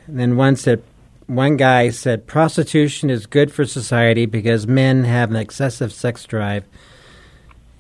then 0.07 0.37
one 0.37 0.55
said, 0.55 0.83
one 1.27 1.57
guy 1.57 1.89
said, 1.89 2.27
prostitution 2.27 3.09
is 3.09 3.25
good 3.25 3.51
for 3.51 3.65
society 3.65 4.25
because 4.25 4.67
men 4.67 5.03
have 5.05 5.29
an 5.31 5.37
excessive 5.37 5.91
sex 5.91 6.23
drive 6.25 6.65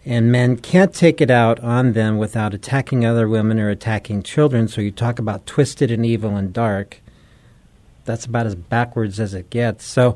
and 0.05 0.31
men 0.31 0.57
can't 0.57 0.93
take 0.93 1.19
it 1.19 1.31
out 1.31 1.59
on 1.61 1.93
them 1.93 2.17
without 2.17 2.53
attacking 2.53 3.03
other 3.05 3.27
women 3.27 3.59
or 3.59 3.69
attacking 3.69 4.21
children. 4.21 4.67
So 4.67 4.81
you 4.81 4.91
talk 4.91 5.17
about 5.17 5.45
twisted 5.47 5.89
and 5.89 6.05
evil 6.05 6.35
and 6.35 6.53
dark. 6.53 7.01
That's 8.05 8.25
about 8.25 8.45
as 8.45 8.53
backwards 8.53 9.19
as 9.19 9.33
it 9.33 9.49
gets. 9.49 9.83
So, 9.83 10.15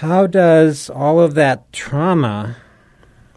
how 0.00 0.26
does 0.26 0.90
all 0.90 1.20
of 1.20 1.34
that 1.34 1.70
trauma, 1.72 2.56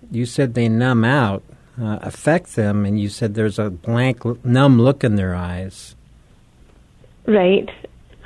you 0.09 0.25
said 0.25 0.53
they 0.53 0.69
numb 0.69 1.03
out, 1.03 1.43
uh, 1.81 1.99
affect 2.01 2.55
them? 2.55 2.85
And 2.85 2.99
you 2.99 3.09
said 3.09 3.35
there's 3.35 3.59
a 3.59 3.69
blank, 3.69 4.23
numb 4.45 4.79
look 4.79 5.03
in 5.03 5.15
their 5.17 5.35
eyes. 5.35 5.95
Right. 7.25 7.69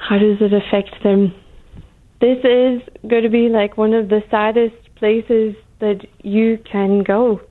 How 0.07 0.19
does 0.19 0.37
it 0.39 0.53
affect 0.53 1.03
them? 1.03 1.33
This 2.21 2.37
is 2.43 2.81
going 3.09 3.23
to 3.23 3.29
be 3.29 3.49
like 3.49 3.75
one 3.75 3.93
of 3.93 4.09
the 4.09 4.21
saddest 4.29 4.75
places 4.97 5.55
that 5.79 6.05
you 6.23 6.59
can 6.71 7.03
go 7.03 7.41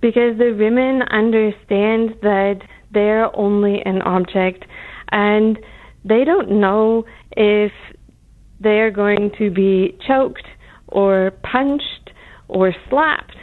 because 0.00 0.38
the 0.38 0.54
women 0.56 1.02
understand 1.02 2.10
that 2.22 2.60
they're 2.92 3.34
only 3.36 3.82
an 3.84 4.02
object 4.02 4.64
and 5.10 5.58
they 6.04 6.24
don't 6.24 6.60
know 6.60 7.04
if 7.32 7.72
they're 8.60 8.92
going 8.92 9.32
to 9.38 9.50
be 9.50 9.98
choked 10.06 10.46
or 10.86 11.32
punched 11.42 12.10
or 12.46 12.72
slapped. 12.88 13.36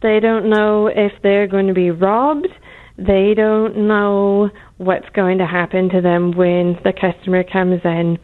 They 0.00 0.20
don't 0.20 0.48
know 0.48 0.86
if 0.86 1.12
they're 1.22 1.46
going 1.46 1.66
to 1.66 1.74
be 1.74 1.90
robbed. 1.90 2.48
They 2.96 3.34
don't 3.36 3.86
know 3.86 4.50
what's 4.78 5.08
going 5.10 5.38
to 5.38 5.46
happen 5.46 5.88
to 5.90 6.00
them 6.00 6.32
when 6.32 6.78
the 6.84 6.92
customer 6.92 7.44
comes 7.44 7.80
in. 7.84 8.18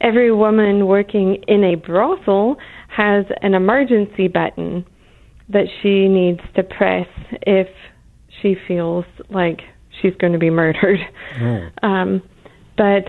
Every 0.00 0.32
woman 0.32 0.86
working 0.86 1.42
in 1.48 1.64
a 1.64 1.74
brothel 1.74 2.56
has 2.88 3.26
an 3.42 3.54
emergency 3.54 4.28
button 4.28 4.84
that 5.48 5.66
she 5.82 6.08
needs 6.08 6.40
to 6.54 6.62
press 6.62 7.08
if 7.42 7.68
she 8.40 8.56
feels 8.68 9.04
like 9.28 9.60
she's 10.00 10.14
going 10.20 10.32
to 10.32 10.38
be 10.38 10.50
murdered. 10.50 11.00
Um, 11.82 12.22
but 12.76 13.04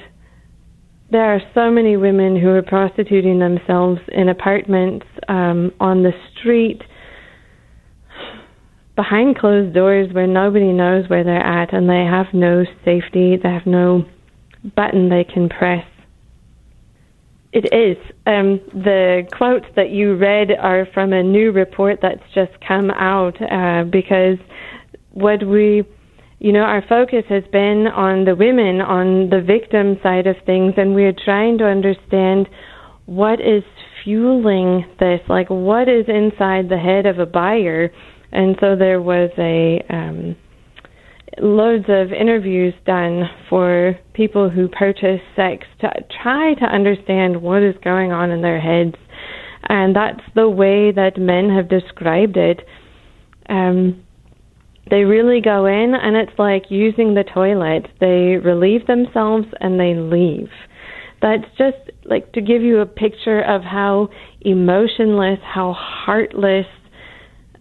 there 1.11 1.33
are 1.33 1.41
so 1.53 1.69
many 1.69 1.97
women 1.97 2.39
who 2.39 2.49
are 2.49 2.61
prostituting 2.61 3.39
themselves 3.39 3.99
in 4.09 4.29
apartments, 4.29 5.05
um, 5.27 5.71
on 5.79 6.03
the 6.03 6.11
street, 6.33 6.81
behind 8.95 9.37
closed 9.37 9.73
doors 9.73 10.11
where 10.13 10.27
nobody 10.27 10.71
knows 10.71 11.09
where 11.09 11.23
they're 11.23 11.45
at 11.45 11.73
and 11.73 11.89
they 11.89 12.05
have 12.09 12.27
no 12.33 12.63
safety, 12.85 13.37
they 13.41 13.49
have 13.49 13.65
no 13.65 14.05
button 14.75 15.09
they 15.09 15.23
can 15.23 15.49
press. 15.49 15.85
It 17.53 17.65
is. 17.73 17.97
Um, 18.25 18.61
the 18.73 19.23
quotes 19.37 19.65
that 19.75 19.89
you 19.89 20.15
read 20.15 20.51
are 20.51 20.87
from 20.93 21.11
a 21.11 21.21
new 21.21 21.51
report 21.51 21.99
that's 22.01 22.23
just 22.33 22.51
come 22.65 22.89
out 22.91 23.35
uh, 23.41 23.83
because 23.83 24.37
what 25.11 25.45
we, 25.45 25.83
you 26.39 26.53
know, 26.53 26.61
our 26.61 26.81
focus 26.87 27.25
has 27.27 27.43
been 27.51 27.87
on 27.87 28.23
the 28.23 28.35
women, 28.35 28.79
on 28.79 29.29
the 29.29 29.41
victim 29.41 29.99
side 30.01 30.27
of 30.27 30.37
things, 30.45 30.75
and 30.77 30.95
we're 30.95 31.13
trying 31.25 31.57
to 31.57 31.65
understand 31.65 32.47
what 33.05 33.41
is 33.41 33.63
fueling 34.03 34.85
this, 34.99 35.19
like 35.27 35.49
what 35.49 35.89
is 35.89 36.05
inside 36.07 36.69
the 36.69 36.77
head 36.77 37.05
of 37.05 37.19
a 37.19 37.25
buyer. 37.25 37.91
And 38.31 38.55
so 38.59 38.75
there 38.75 39.01
was 39.01 39.29
a 39.37 39.83
um, 39.89 40.35
loads 41.39 41.85
of 41.87 42.11
interviews 42.11 42.73
done 42.85 43.23
for 43.49 43.97
people 44.13 44.49
who 44.49 44.67
purchase 44.67 45.21
sex 45.35 45.65
to 45.81 45.89
try 46.21 46.53
to 46.55 46.65
understand 46.65 47.41
what 47.41 47.63
is 47.63 47.75
going 47.83 48.11
on 48.11 48.31
in 48.31 48.41
their 48.41 48.59
heads. 48.59 48.95
And 49.67 49.95
that's 49.95 50.23
the 50.35 50.49
way 50.49 50.91
that 50.91 51.17
men 51.17 51.49
have 51.49 51.69
described 51.69 52.37
it. 52.37 52.61
Um, 53.49 54.03
they 54.89 55.03
really 55.03 55.41
go 55.41 55.65
in, 55.65 55.93
and 55.95 56.15
it's 56.15 56.37
like 56.37 56.63
using 56.69 57.13
the 57.13 57.23
toilet. 57.23 57.87
They 57.99 58.37
relieve 58.43 58.87
themselves 58.87 59.45
and 59.59 59.79
they 59.79 59.93
leave. 59.93 60.49
That's 61.21 61.45
just 61.57 61.77
like 62.03 62.33
to 62.33 62.41
give 62.41 62.63
you 62.63 62.79
a 62.79 62.85
picture 62.85 63.41
of 63.41 63.61
how 63.61 64.09
emotionless, 64.41 65.39
how 65.43 65.73
heartless 65.77 66.65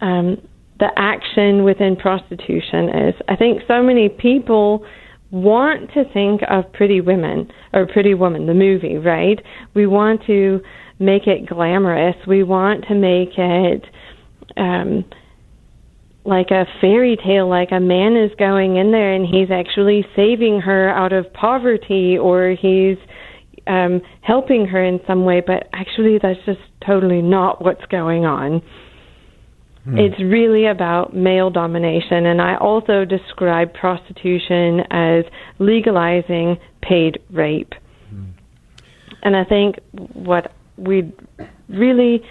um, 0.00 0.38
the 0.80 0.88
action 0.96 1.62
within 1.62 1.94
prostitution 1.94 2.88
is. 2.88 3.14
I 3.28 3.36
think 3.36 3.62
so 3.68 3.82
many 3.82 4.08
people 4.08 4.84
want 5.30 5.92
to 5.92 6.04
think 6.12 6.40
of 6.50 6.72
Pretty 6.72 7.00
Women 7.00 7.50
or 7.72 7.86
Pretty 7.86 8.14
Woman, 8.14 8.46
the 8.46 8.54
movie, 8.54 8.96
right? 8.96 9.38
We 9.74 9.86
want 9.86 10.22
to 10.26 10.60
make 10.98 11.26
it 11.26 11.46
glamorous. 11.46 12.16
We 12.26 12.42
want 12.42 12.86
to 12.88 12.94
make 12.94 13.38
it 13.38 13.84
um, 14.56 15.04
like 16.24 16.50
a 16.50 16.66
fairy 16.80 17.16
tale, 17.24 17.48
like 17.48 17.70
a 17.72 17.80
man 17.80 18.16
is 18.16 18.30
going 18.38 18.76
in 18.76 18.90
there 18.90 19.14
and 19.14 19.24
he's 19.24 19.50
actually 19.50 20.04
saving 20.16 20.60
her 20.60 20.90
out 20.90 21.12
of 21.12 21.32
poverty 21.32 22.18
or 22.18 22.56
he's 22.60 22.98
um, 23.66 24.00
helping 24.22 24.66
her 24.66 24.82
in 24.84 25.00
some 25.06 25.24
way, 25.24 25.42
but 25.46 25.68
actually 25.72 26.18
that's 26.20 26.40
just 26.44 26.60
totally 26.86 27.22
not 27.22 27.62
what's 27.62 27.84
going 27.90 28.24
on. 28.24 28.62
It's 29.86 30.20
really 30.20 30.66
about 30.66 31.14
male 31.14 31.50
domination, 31.50 32.26
and 32.26 32.40
I 32.40 32.56
also 32.56 33.04
describe 33.04 33.72
prostitution 33.72 34.80
as 34.90 35.24
legalizing 35.58 36.58
paid 36.82 37.18
rape. 37.30 37.72
And 39.22 39.36
I 39.36 39.44
think 39.44 39.76
what 40.12 40.52
we 40.76 41.12
really, 41.68 42.22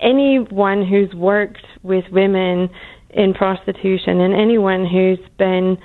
anyone 0.00 0.86
who's 0.86 1.12
worked 1.14 1.64
with 1.82 2.04
women 2.10 2.68
in 3.10 3.34
prostitution 3.34 4.20
and 4.20 4.34
anyone 4.34 4.86
who's 4.86 5.18
been 5.38 5.78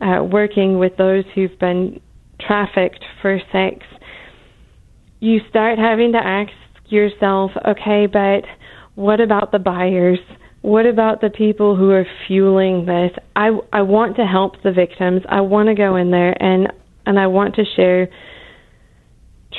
uh, 0.00 0.22
working 0.22 0.78
with 0.78 0.96
those 0.96 1.24
who've 1.34 1.58
been 1.58 2.00
trafficked 2.40 3.04
for 3.22 3.40
sex, 3.52 3.84
you 5.20 5.40
start 5.48 5.78
having 5.78 6.12
to 6.12 6.18
ask 6.18 6.52
yourself, 6.88 7.50
okay, 7.66 8.06
but 8.06 8.42
what 8.94 9.20
about 9.20 9.52
the 9.52 9.58
buyers? 9.58 10.18
What 10.66 10.84
about 10.84 11.20
the 11.20 11.30
people 11.30 11.76
who 11.76 11.92
are 11.92 12.04
fueling 12.26 12.86
this? 12.86 13.12
I 13.36 13.50
I 13.72 13.82
want 13.82 14.16
to 14.16 14.24
help 14.24 14.60
the 14.64 14.72
victims. 14.72 15.22
I 15.28 15.42
want 15.42 15.68
to 15.68 15.76
go 15.76 15.94
in 15.94 16.10
there 16.10 16.34
and 16.42 16.66
and 17.06 17.20
I 17.20 17.28
want 17.28 17.54
to 17.54 17.62
share 17.76 18.08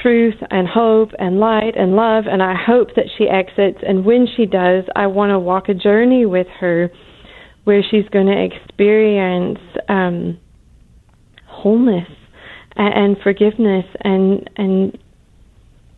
truth 0.01 0.35
and 0.51 0.67
hope 0.67 1.11
and 1.17 1.39
light 1.39 1.77
and 1.77 1.95
love 1.95 2.25
and 2.29 2.43
I 2.43 2.55
hope 2.55 2.89
that 2.97 3.05
she 3.17 3.23
exits 3.29 3.77
and 3.87 4.03
when 4.03 4.27
she 4.35 4.45
does, 4.45 4.83
I 4.97 5.07
want 5.07 5.29
to 5.29 5.39
walk 5.39 5.69
a 5.69 5.73
journey 5.73 6.25
with 6.25 6.47
her 6.59 6.91
where 7.63 7.81
she's 7.89 8.09
going 8.11 8.27
to 8.27 8.43
experience 8.43 9.59
um 9.87 10.37
wholeness 11.47 12.09
and, 12.75 12.93
and 12.93 13.17
forgiveness 13.23 13.85
and 14.01 14.49
and 14.57 14.97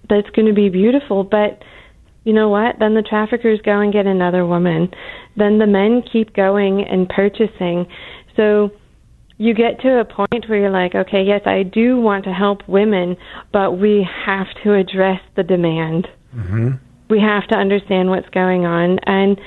that's 0.07 0.29
going 0.35 0.49
to 0.49 0.53
be 0.53 0.69
beautiful 0.69 1.23
but 1.23 1.63
you 2.29 2.35
know 2.35 2.49
what? 2.49 2.75
Then 2.77 2.93
the 2.93 3.01
traffickers 3.01 3.59
go 3.65 3.79
and 3.79 3.91
get 3.91 4.05
another 4.05 4.45
woman. 4.45 4.91
Then 5.35 5.57
the 5.57 5.65
men 5.65 6.03
keep 6.13 6.35
going 6.35 6.85
and 6.87 7.09
purchasing. 7.09 7.87
So 8.35 8.69
you 9.39 9.55
get 9.55 9.79
to 9.81 9.99
a 9.99 10.05
point 10.05 10.47
where 10.47 10.59
you're 10.59 10.69
like, 10.69 10.93
okay, 10.93 11.23
yes, 11.23 11.41
I 11.47 11.63
do 11.63 11.99
want 11.99 12.25
to 12.25 12.31
help 12.31 12.59
women, 12.69 13.17
but 13.51 13.79
we 13.79 14.07
have 14.27 14.45
to 14.63 14.75
address 14.75 15.19
the 15.35 15.41
demand. 15.41 16.07
Mm-hmm. 16.35 16.73
We 17.09 17.19
have 17.19 17.47
to 17.47 17.55
understand 17.55 18.11
what's 18.11 18.29
going 18.29 18.67
on. 18.67 18.99
And 19.07 19.41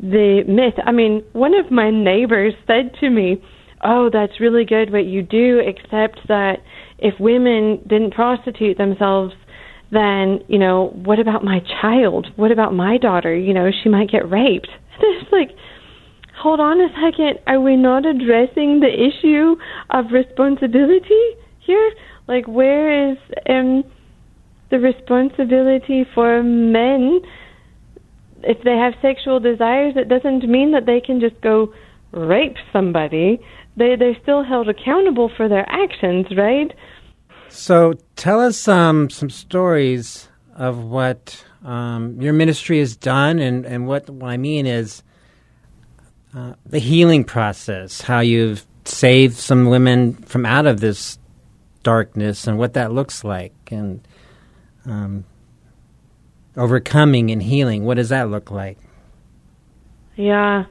the 0.00 0.42
myth, 0.48 0.74
I 0.84 0.90
mean, 0.90 1.22
one 1.34 1.54
of 1.54 1.70
my 1.70 1.92
neighbors 1.92 2.54
said 2.66 2.90
to 2.98 3.10
me, 3.10 3.40
oh, 3.84 4.10
that's 4.12 4.40
really 4.40 4.64
good 4.64 4.90
what 4.90 5.04
you 5.04 5.22
do, 5.22 5.62
except 5.64 6.26
that 6.26 6.56
if 6.98 7.14
women 7.20 7.80
didn't 7.86 8.12
prostitute 8.12 8.76
themselves, 8.76 9.34
then 9.94 10.40
you 10.48 10.58
know 10.58 10.90
what 11.04 11.18
about 11.18 11.44
my 11.44 11.60
child? 11.80 12.26
What 12.36 12.50
about 12.50 12.74
my 12.74 12.98
daughter? 12.98 13.34
You 13.34 13.54
know 13.54 13.70
she 13.70 13.88
might 13.88 14.10
get 14.10 14.30
raped. 14.30 14.68
It's 15.00 15.32
like 15.32 15.50
hold 16.36 16.60
on 16.60 16.80
a 16.80 16.88
second. 16.88 17.38
Are 17.46 17.60
we 17.60 17.76
not 17.76 18.06
addressing 18.06 18.80
the 18.80 18.90
issue 18.90 19.56
of 19.90 20.06
responsibility 20.12 21.24
here? 21.60 21.92
Like 22.28 22.46
where 22.46 23.10
is 23.10 23.18
um 23.48 23.84
the 24.70 24.78
responsibility 24.78 26.04
for 26.14 26.42
men? 26.42 27.20
If 28.42 28.62
they 28.64 28.76
have 28.76 28.94
sexual 29.02 29.40
desires 29.40 29.94
it 29.96 30.08
doesn't 30.08 30.48
mean 30.48 30.72
that 30.72 30.86
they 30.86 31.00
can 31.00 31.20
just 31.20 31.40
go 31.40 31.72
rape 32.12 32.56
somebody. 32.72 33.40
They 33.76 33.96
they're 33.98 34.16
still 34.22 34.44
held 34.44 34.68
accountable 34.68 35.30
for 35.36 35.48
their 35.48 35.66
actions 35.68 36.26
right 36.36 36.72
So 37.54 37.94
tell 38.16 38.40
us 38.40 38.66
um, 38.66 39.08
some 39.08 39.30
stories 39.30 40.28
of 40.56 40.84
what 40.84 41.42
um, 41.64 42.20
your 42.20 42.32
ministry 42.32 42.80
has 42.80 42.96
done, 42.96 43.38
and, 43.38 43.64
and 43.64 43.86
what, 43.86 44.10
what 44.10 44.28
I 44.28 44.36
mean 44.36 44.66
is 44.66 45.04
uh, 46.34 46.54
the 46.66 46.80
healing 46.80 47.22
process, 47.22 48.00
how 48.00 48.20
you've 48.20 48.66
saved 48.84 49.36
some 49.36 49.66
women 49.66 50.14
from 50.14 50.44
out 50.44 50.66
of 50.66 50.80
this 50.80 51.16
darkness, 51.84 52.48
and 52.48 52.58
what 52.58 52.74
that 52.74 52.92
looks 52.92 53.22
like, 53.22 53.54
and 53.70 54.06
um, 54.84 55.24
overcoming 56.56 57.30
and 57.30 57.40
healing. 57.40 57.84
What 57.84 57.98
does 57.98 58.08
that 58.08 58.30
look 58.30 58.50
like? 58.50 58.78
Yeah. 60.16 60.64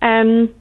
Um, 0.00 0.54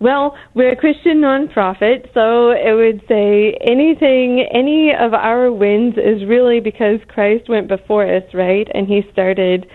well, 0.00 0.36
we're 0.54 0.72
a 0.72 0.76
Christian 0.76 1.20
nonprofit, 1.20 2.12
so 2.12 2.50
it 2.50 2.74
would 2.74 3.02
say 3.08 3.56
anything, 3.60 4.46
any 4.52 4.92
of 4.92 5.14
our 5.14 5.52
wins 5.52 5.94
is 5.96 6.28
really 6.28 6.60
because 6.60 6.98
Christ 7.08 7.48
went 7.48 7.68
before 7.68 8.04
us, 8.04 8.24
right? 8.34 8.66
And 8.74 8.86
he 8.86 9.02
started 9.12 9.66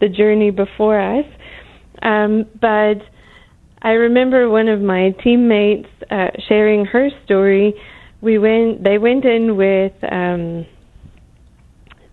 the 0.00 0.08
journey 0.08 0.50
before 0.50 1.00
us. 1.00 1.24
Um, 2.02 2.46
but 2.60 2.96
I 3.82 3.90
remember 3.92 4.50
one 4.50 4.68
of 4.68 4.80
my 4.80 5.14
teammates 5.22 5.88
uh, 6.10 6.28
sharing 6.48 6.84
her 6.86 7.08
story. 7.24 7.74
We 8.20 8.38
went, 8.38 8.82
they 8.82 8.98
went 8.98 9.24
in 9.24 9.56
with, 9.56 9.92
um, 10.10 10.66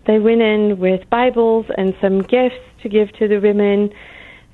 they 0.05 0.19
went 0.19 0.41
in 0.41 0.79
with 0.79 1.09
Bibles 1.09 1.65
and 1.75 1.93
some 2.01 2.21
gifts 2.21 2.55
to 2.83 2.89
give 2.89 3.11
to 3.19 3.27
the 3.27 3.39
women. 3.39 3.89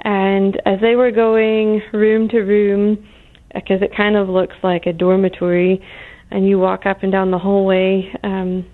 And 0.03 0.61
as 0.65 0.79
they 0.81 0.95
were 0.95 1.11
going 1.11 1.81
room 1.93 2.27
to 2.29 2.39
room, 2.39 3.07
because 3.53 3.81
it 3.81 3.95
kind 3.95 4.15
of 4.15 4.27
looks 4.27 4.55
like 4.63 4.85
a 4.85 4.93
dormitory, 4.93 5.81
and 6.31 6.47
you 6.47 6.59
walk 6.59 6.85
up 6.85 7.03
and 7.03 7.11
down 7.11 7.31
the 7.31 7.37
hallway, 7.37 8.11
um, 8.23 8.65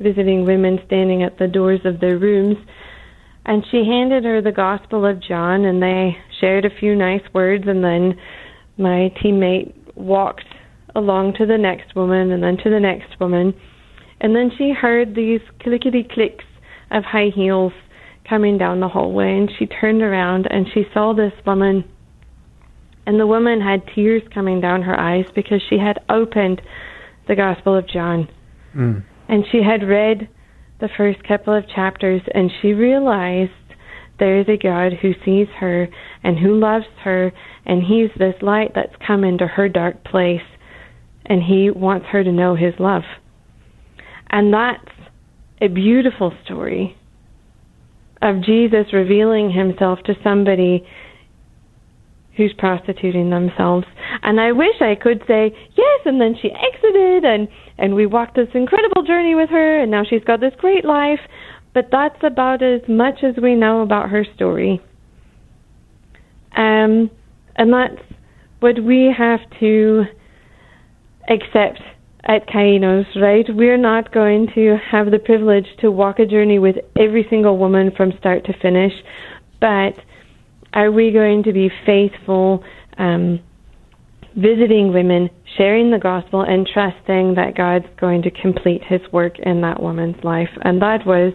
visiting 0.00 0.44
women 0.44 0.78
standing 0.86 1.22
at 1.22 1.38
the 1.38 1.46
doors 1.46 1.80
of 1.84 2.00
their 2.00 2.18
rooms. 2.18 2.56
And 3.46 3.64
she 3.70 3.78
handed 3.78 4.24
her 4.24 4.42
the 4.42 4.52
Gospel 4.52 5.06
of 5.06 5.22
John, 5.22 5.64
and 5.64 5.82
they 5.82 6.16
shared 6.40 6.64
a 6.64 6.78
few 6.78 6.94
nice 6.94 7.22
words, 7.32 7.64
and 7.66 7.82
then 7.82 8.14
my 8.76 9.12
teammate 9.22 9.74
walked 9.96 10.44
along 10.94 11.34
to 11.38 11.46
the 11.46 11.56
next 11.56 11.94
woman, 11.94 12.32
and 12.32 12.42
then 12.42 12.58
to 12.58 12.70
the 12.70 12.80
next 12.80 13.18
woman. 13.20 13.54
And 14.20 14.34
then 14.34 14.50
she 14.58 14.72
heard 14.72 15.14
these 15.14 15.40
clickety 15.62 16.06
clicks 16.12 16.44
of 16.90 17.04
high 17.04 17.30
heels 17.34 17.72
coming 18.28 18.58
down 18.58 18.80
the 18.80 18.88
hallway, 18.88 19.36
and 19.36 19.50
she 19.58 19.66
turned 19.66 20.02
around 20.02 20.46
and 20.50 20.66
she 20.72 20.84
saw 20.92 21.12
this 21.12 21.32
woman. 21.46 21.84
And 23.06 23.18
the 23.18 23.26
woman 23.26 23.60
had 23.60 23.82
tears 23.94 24.22
coming 24.34 24.60
down 24.60 24.82
her 24.82 24.98
eyes 24.98 25.24
because 25.34 25.62
she 25.68 25.78
had 25.78 25.98
opened 26.10 26.60
the 27.26 27.36
Gospel 27.36 27.76
of 27.76 27.88
John. 27.88 28.28
Hmm. 28.72 28.98
And 29.28 29.44
she 29.50 29.62
had 29.62 29.86
read 29.86 30.28
the 30.80 30.88
first 30.96 31.22
couple 31.24 31.54
of 31.54 31.68
chapters, 31.74 32.22
and 32.34 32.50
she 32.60 32.72
realized 32.72 33.50
there 34.18 34.40
is 34.40 34.46
a 34.48 34.56
God 34.56 34.92
who 35.00 35.12
sees 35.24 35.48
her 35.58 35.88
and 36.22 36.38
who 36.38 36.58
loves 36.58 36.86
her, 37.04 37.32
and 37.66 37.82
He's 37.82 38.10
this 38.18 38.34
light 38.42 38.72
that's 38.74 38.94
come 39.06 39.24
into 39.24 39.46
her 39.46 39.68
dark 39.68 40.04
place, 40.04 40.40
and 41.26 41.42
He 41.42 41.70
wants 41.70 42.06
her 42.10 42.22
to 42.22 42.32
know 42.32 42.54
His 42.54 42.74
love. 42.78 43.02
And 44.30 44.52
that's 44.52 44.92
a 45.60 45.68
beautiful 45.68 46.32
story 46.44 46.97
of 48.22 48.42
Jesus 48.42 48.92
revealing 48.92 49.50
himself 49.50 50.00
to 50.06 50.14
somebody 50.22 50.84
who's 52.36 52.54
prostituting 52.56 53.30
themselves. 53.30 53.84
And 54.22 54.40
I 54.40 54.52
wish 54.52 54.80
I 54.80 54.94
could 54.94 55.22
say, 55.26 55.52
yes, 55.76 56.00
and 56.04 56.20
then 56.20 56.36
she 56.40 56.50
exited 56.50 57.24
and 57.24 57.48
and 57.76 57.94
we 57.94 58.06
walked 58.06 58.36
this 58.36 58.48
incredible 58.54 59.02
journey 59.02 59.34
with 59.34 59.50
her 59.50 59.82
and 59.82 59.90
now 59.90 60.04
she's 60.08 60.24
got 60.24 60.40
this 60.40 60.54
great 60.58 60.84
life, 60.84 61.20
but 61.74 61.88
that's 61.90 62.18
about 62.22 62.62
as 62.62 62.80
much 62.88 63.22
as 63.22 63.34
we 63.42 63.54
know 63.54 63.82
about 63.82 64.08
her 64.10 64.24
story. 64.36 64.80
Um 66.56 67.10
and 67.56 67.72
that's 67.72 68.02
what 68.60 68.82
we 68.82 69.12
have 69.16 69.40
to 69.58 70.04
accept 71.28 71.80
at 72.28 72.46
Kainos, 72.46 73.06
right? 73.16 73.46
We're 73.48 73.78
not 73.78 74.12
going 74.12 74.48
to 74.54 74.76
have 74.90 75.10
the 75.10 75.18
privilege 75.18 75.66
to 75.80 75.90
walk 75.90 76.18
a 76.18 76.26
journey 76.26 76.58
with 76.58 76.76
every 76.98 77.26
single 77.30 77.56
woman 77.56 77.90
from 77.96 78.12
start 78.18 78.44
to 78.44 78.52
finish, 78.60 78.92
but 79.60 79.94
are 80.74 80.92
we 80.92 81.10
going 81.10 81.42
to 81.44 81.52
be 81.52 81.70
faithful, 81.86 82.62
um, 82.98 83.40
visiting 84.36 84.92
women, 84.92 85.30
sharing 85.56 85.90
the 85.90 85.98
gospel, 85.98 86.42
and 86.42 86.68
trusting 86.72 87.34
that 87.36 87.56
God's 87.56 87.86
going 87.98 88.20
to 88.22 88.30
complete 88.30 88.82
His 88.86 89.00
work 89.10 89.38
in 89.38 89.62
that 89.62 89.82
woman's 89.82 90.22
life? 90.22 90.50
And 90.62 90.82
that 90.82 91.06
was 91.06 91.32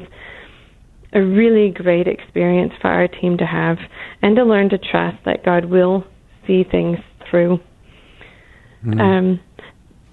a 1.13 1.21
really 1.21 1.71
great 1.71 2.07
experience 2.07 2.73
for 2.79 2.89
our 2.89 3.07
team 3.07 3.37
to 3.39 3.45
have, 3.45 3.77
and 4.21 4.35
to 4.35 4.43
learn 4.43 4.69
to 4.69 4.77
trust 4.77 5.17
that 5.25 5.43
God 5.43 5.65
will 5.65 6.03
see 6.45 6.63
things 6.69 6.99
through. 7.29 7.59
Um, 8.99 9.39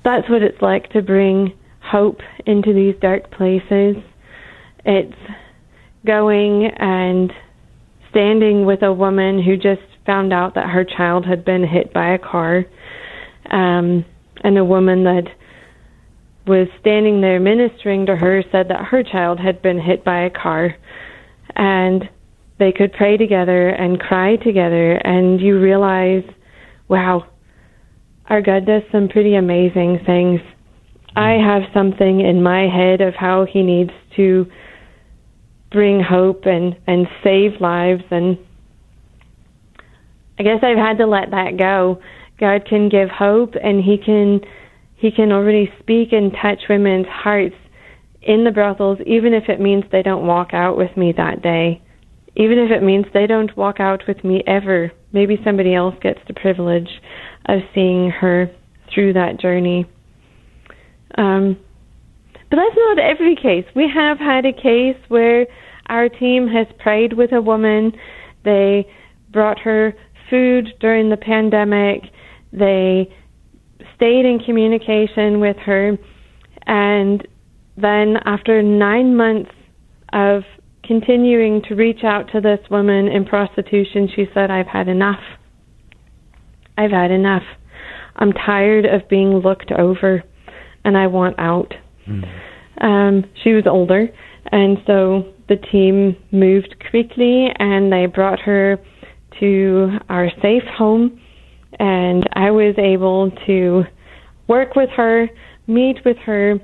that's 0.04 0.28
what 0.28 0.42
it's 0.42 0.60
like 0.62 0.90
to 0.90 1.02
bring 1.02 1.56
hope 1.80 2.20
into 2.46 2.72
these 2.72 2.94
dark 3.00 3.30
places. 3.30 3.96
It's 4.84 5.16
going 6.06 6.66
and 6.66 7.32
standing 8.10 8.64
with 8.64 8.82
a 8.82 8.92
woman 8.92 9.42
who 9.42 9.56
just 9.56 9.82
found 10.06 10.32
out 10.32 10.54
that 10.54 10.68
her 10.68 10.84
child 10.84 11.26
had 11.26 11.44
been 11.44 11.66
hit 11.66 11.92
by 11.92 12.14
a 12.14 12.18
car, 12.18 12.64
um, 13.50 14.04
and 14.42 14.56
a 14.58 14.64
woman 14.64 15.04
that 15.04 15.24
was 16.46 16.68
standing 16.80 17.20
there 17.20 17.38
ministering 17.38 18.06
to 18.06 18.16
her 18.16 18.42
said 18.50 18.68
that 18.68 18.86
her 18.86 19.02
child 19.02 19.38
had 19.38 19.60
been 19.62 19.78
hit 19.78 20.04
by 20.04 20.22
a 20.22 20.30
car, 20.30 20.74
and 21.54 22.08
they 22.58 22.72
could 22.72 22.92
pray 22.92 23.16
together 23.16 23.68
and 23.68 24.00
cry 24.00 24.36
together, 24.36 24.94
and 24.94 25.40
you 25.40 25.60
realize, 25.60 26.24
wow, 26.88 27.24
our 28.30 28.40
God 28.40 28.64
does 28.64 28.82
some 28.90 29.08
pretty 29.08 29.34
amazing 29.34 29.98
things. 30.06 30.40
I 31.16 31.32
have 31.32 31.62
something 31.74 32.20
in 32.20 32.42
my 32.42 32.68
head 32.68 33.00
of 33.00 33.14
how 33.14 33.44
He 33.44 33.62
needs 33.62 33.90
to 34.16 34.46
bring 35.70 36.00
hope 36.02 36.46
and 36.46 36.76
and 36.86 37.06
save 37.22 37.60
lives 37.60 38.02
and 38.10 38.38
I 40.38 40.42
guess 40.42 40.60
I've 40.62 40.78
had 40.78 40.98
to 40.98 41.06
let 41.06 41.30
that 41.32 41.58
go. 41.58 42.00
God 42.38 42.66
can 42.66 42.88
give 42.88 43.10
hope 43.10 43.54
and 43.62 43.84
he 43.84 43.98
can 43.98 44.40
he 44.96 45.10
can 45.10 45.32
already 45.32 45.70
speak 45.80 46.12
and 46.12 46.32
touch 46.32 46.60
women's 46.68 47.06
hearts 47.06 47.54
in 48.22 48.44
the 48.44 48.50
brothels 48.50 48.98
even 49.06 49.34
if 49.34 49.48
it 49.48 49.60
means 49.60 49.84
they 49.92 50.02
don't 50.02 50.26
walk 50.26 50.54
out 50.54 50.76
with 50.76 50.96
me 50.96 51.12
that 51.16 51.42
day. 51.42 51.82
Even 52.36 52.58
if 52.58 52.70
it 52.70 52.82
means 52.82 53.06
they 53.12 53.26
don't 53.26 53.56
walk 53.56 53.80
out 53.80 54.02
with 54.08 54.24
me 54.24 54.42
ever. 54.46 54.92
Maybe 55.12 55.38
somebody 55.44 55.74
else 55.74 55.94
gets 56.02 56.20
the 56.28 56.34
privilege 56.34 56.88
of 57.46 57.60
seeing 57.74 58.10
her 58.10 58.50
through 58.94 59.14
that 59.14 59.40
journey. 59.40 59.86
Um, 61.16 61.58
but 62.50 62.56
that's 62.56 62.76
not 62.76 62.98
every 62.98 63.36
case. 63.36 63.64
We 63.74 63.88
have 63.94 64.18
had 64.18 64.44
a 64.44 64.52
case 64.52 64.96
where 65.08 65.46
our 65.86 66.08
team 66.08 66.48
has 66.48 66.66
prayed 66.78 67.12
with 67.12 67.32
a 67.32 67.40
woman. 67.40 67.92
They 68.44 68.86
brought 69.32 69.58
her 69.60 69.94
food 70.28 70.68
during 70.80 71.10
the 71.10 71.16
pandemic. 71.16 72.02
They 72.52 73.12
stayed 73.96 74.24
in 74.24 74.40
communication 74.44 75.40
with 75.40 75.56
her. 75.58 75.96
And 76.66 77.26
then, 77.76 78.16
after 78.24 78.62
nine 78.62 79.16
months 79.16 79.50
of 80.12 80.42
continuing 80.90 81.62
to 81.68 81.76
reach 81.76 82.02
out 82.02 82.24
to 82.32 82.40
this 82.40 82.58
woman 82.68 83.06
in 83.06 83.24
prostitution, 83.24 84.08
she 84.16 84.24
said, 84.34 84.50
I've 84.50 84.66
had 84.66 84.88
enough. 84.88 85.20
I've 86.76 86.90
had 86.90 87.12
enough. 87.12 87.44
I'm 88.16 88.32
tired 88.32 88.86
of 88.86 89.08
being 89.08 89.38
looked 89.38 89.70
over 89.70 90.24
and 90.84 90.96
I 90.96 91.06
want 91.06 91.38
out. 91.38 91.72
Um, 92.80 93.24
she 93.44 93.52
was 93.52 93.64
older, 93.68 94.08
and 94.50 94.78
so 94.84 95.32
the 95.48 95.58
team 95.70 96.16
moved 96.32 96.74
quickly 96.90 97.46
and 97.56 97.92
they 97.92 98.06
brought 98.06 98.40
her 98.40 98.76
to 99.38 99.90
our 100.08 100.28
safe 100.42 100.64
home. 100.76 101.20
And 101.78 102.28
I 102.32 102.50
was 102.50 102.74
able 102.78 103.30
to 103.46 103.84
work 104.48 104.74
with 104.74 104.90
her, 104.96 105.28
meet 105.68 105.98
with 106.04 106.16
her. 106.26 106.54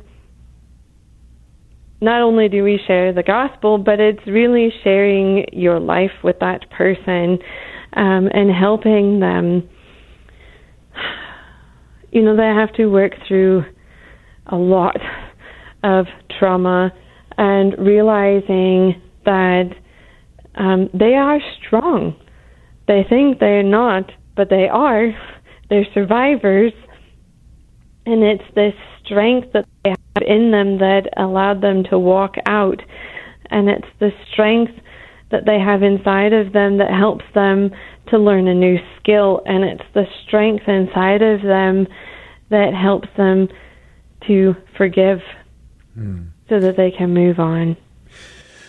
Not 2.01 2.21
only 2.23 2.49
do 2.49 2.63
we 2.63 2.79
share 2.87 3.13
the 3.13 3.23
gospel, 3.23 3.79
but 3.79 4.01
it's 4.01 4.27
really 4.27 4.73
sharing 4.85 5.47
your 5.53 5.81
life 5.81 6.13
with 6.23 6.39
that 6.41 6.71
person 6.71 7.39
um, 7.95 8.29
and 8.33 8.51
helping 8.51 9.21
them 9.21 9.69
you 12.17 12.23
know, 12.23 12.35
they 12.35 12.45
have 12.45 12.73
to 12.75 12.87
work 12.87 13.13
through 13.29 13.65
a 14.47 14.57
lot 14.57 14.97
of 15.83 16.07
trauma 16.39 16.91
and 17.37 17.75
realizing 17.79 19.03
that 19.27 19.71
um, 20.55 20.89
they 20.95 21.15
are 21.15 21.39
strong. 21.59 22.17
They 22.89 23.05
think 23.09 23.39
they're 23.39 23.63
not, 23.63 24.11
but 24.35 24.49
they 24.49 24.67
are. 24.67 25.09
They're 25.69 25.87
survivors. 25.93 26.73
And 28.07 28.23
it's 28.23 28.45
this 28.55 28.73
strength 29.05 29.49
that 29.53 29.67
they 29.85 29.96
in 30.23 30.51
them 30.51 30.79
that 30.79 31.09
allowed 31.17 31.61
them 31.61 31.85
to 31.91 31.99
walk 31.99 32.37
out. 32.47 32.81
And 33.51 33.69
it's 33.69 33.89
the 33.99 34.11
strength 34.31 34.73
that 35.31 35.45
they 35.45 35.59
have 35.59 35.83
inside 35.83 36.33
of 36.33 36.53
them 36.53 36.79
that 36.79 36.91
helps 36.91 37.25
them 37.35 37.71
to 38.09 38.19
learn 38.19 38.49
a 38.49 38.55
new 38.55 38.79
skill. 39.01 39.43
And 39.47 39.65
it's 39.65 39.85
the 39.95 40.07
strength 40.27 40.69
inside 40.69 41.23
of 41.23 41.43
them 41.43 41.87
that 42.51 42.75
helps 42.75 43.09
them 43.17 43.49
to 44.27 44.55
forgive 44.77 45.21
hmm. 45.95 46.25
so 46.49 46.61
that 46.61 46.77
they 46.77 46.91
can 46.91 47.13
move 47.13 47.39
on. 47.39 47.77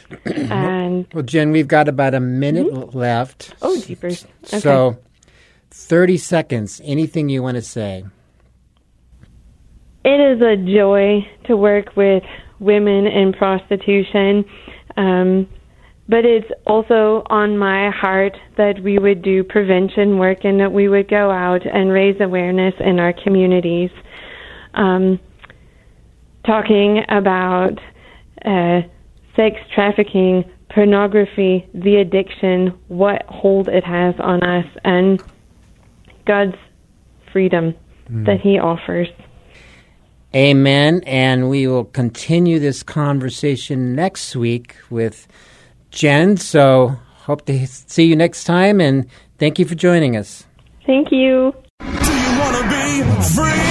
and 0.25 1.05
Well, 1.13 1.23
Jen, 1.23 1.51
we've 1.51 1.67
got 1.67 1.87
about 1.87 2.13
a 2.13 2.19
minute 2.19 2.67
mm-hmm. 2.67 2.97
left. 2.97 3.53
oh, 3.61 3.79
jeepers! 3.81 4.25
Okay. 4.45 4.59
So, 4.59 4.97
30 5.71 6.17
seconds. 6.17 6.81
Anything 6.83 7.29
you 7.29 7.43
want 7.43 7.55
to 7.55 7.61
say? 7.61 8.05
It 10.09 10.21
is 10.21 10.41
a 10.41 10.55
joy 10.55 11.27
to 11.47 11.57
work 11.57 11.97
with 11.97 12.23
women 12.61 13.07
in 13.07 13.33
prostitution, 13.33 14.45
um, 14.95 15.49
but 16.07 16.23
it's 16.23 16.49
also 16.65 17.23
on 17.29 17.57
my 17.57 17.89
heart 17.89 18.37
that 18.55 18.81
we 18.81 18.99
would 18.99 19.21
do 19.21 19.43
prevention 19.43 20.17
work 20.17 20.45
and 20.45 20.61
that 20.61 20.71
we 20.71 20.87
would 20.87 21.09
go 21.09 21.29
out 21.29 21.65
and 21.65 21.91
raise 21.91 22.15
awareness 22.21 22.73
in 22.79 23.01
our 23.01 23.11
communities. 23.11 23.89
Um, 24.75 25.19
talking 26.45 27.03
about 27.09 27.77
uh, 28.45 28.83
sex 29.35 29.57
trafficking, 29.75 30.45
pornography, 30.69 31.67
the 31.73 31.97
addiction, 31.97 32.79
what 32.87 33.23
hold 33.27 33.67
it 33.67 33.83
has 33.83 34.15
on 34.19 34.41
us, 34.41 34.65
and 34.85 35.21
God's 36.25 36.55
freedom 37.33 37.75
that 38.25 38.39
He 38.39 38.57
offers. 38.57 39.09
Amen. 40.37 41.01
And 41.07 41.49
we 41.49 41.65
will 41.65 41.85
continue 41.85 42.59
this 42.59 42.83
conversation 42.83 43.95
next 43.95 44.35
week 44.35 44.75
with 44.91 45.27
Jen. 45.89 46.37
So 46.37 46.89
hope 47.25 47.45
to 47.47 47.65
see 47.65 48.03
you 48.03 48.15
next 48.15 48.43
time. 48.43 48.79
And 48.79 49.07
thank 49.39 49.57
you 49.57 49.65
for 49.65 49.73
joining 49.73 50.15
us. 50.15 50.45
Thank 50.85 51.11
you. 51.11 51.55
Do 51.79 52.13
you 52.13 52.39
wanna 52.39 52.69
be 52.69 53.01
free? 53.33 53.63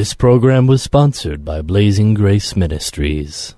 This 0.00 0.14
program 0.14 0.66
was 0.66 0.80
sponsored 0.82 1.44
by 1.44 1.60
Blazing 1.60 2.14
Grace 2.14 2.56
Ministries. 2.56 3.54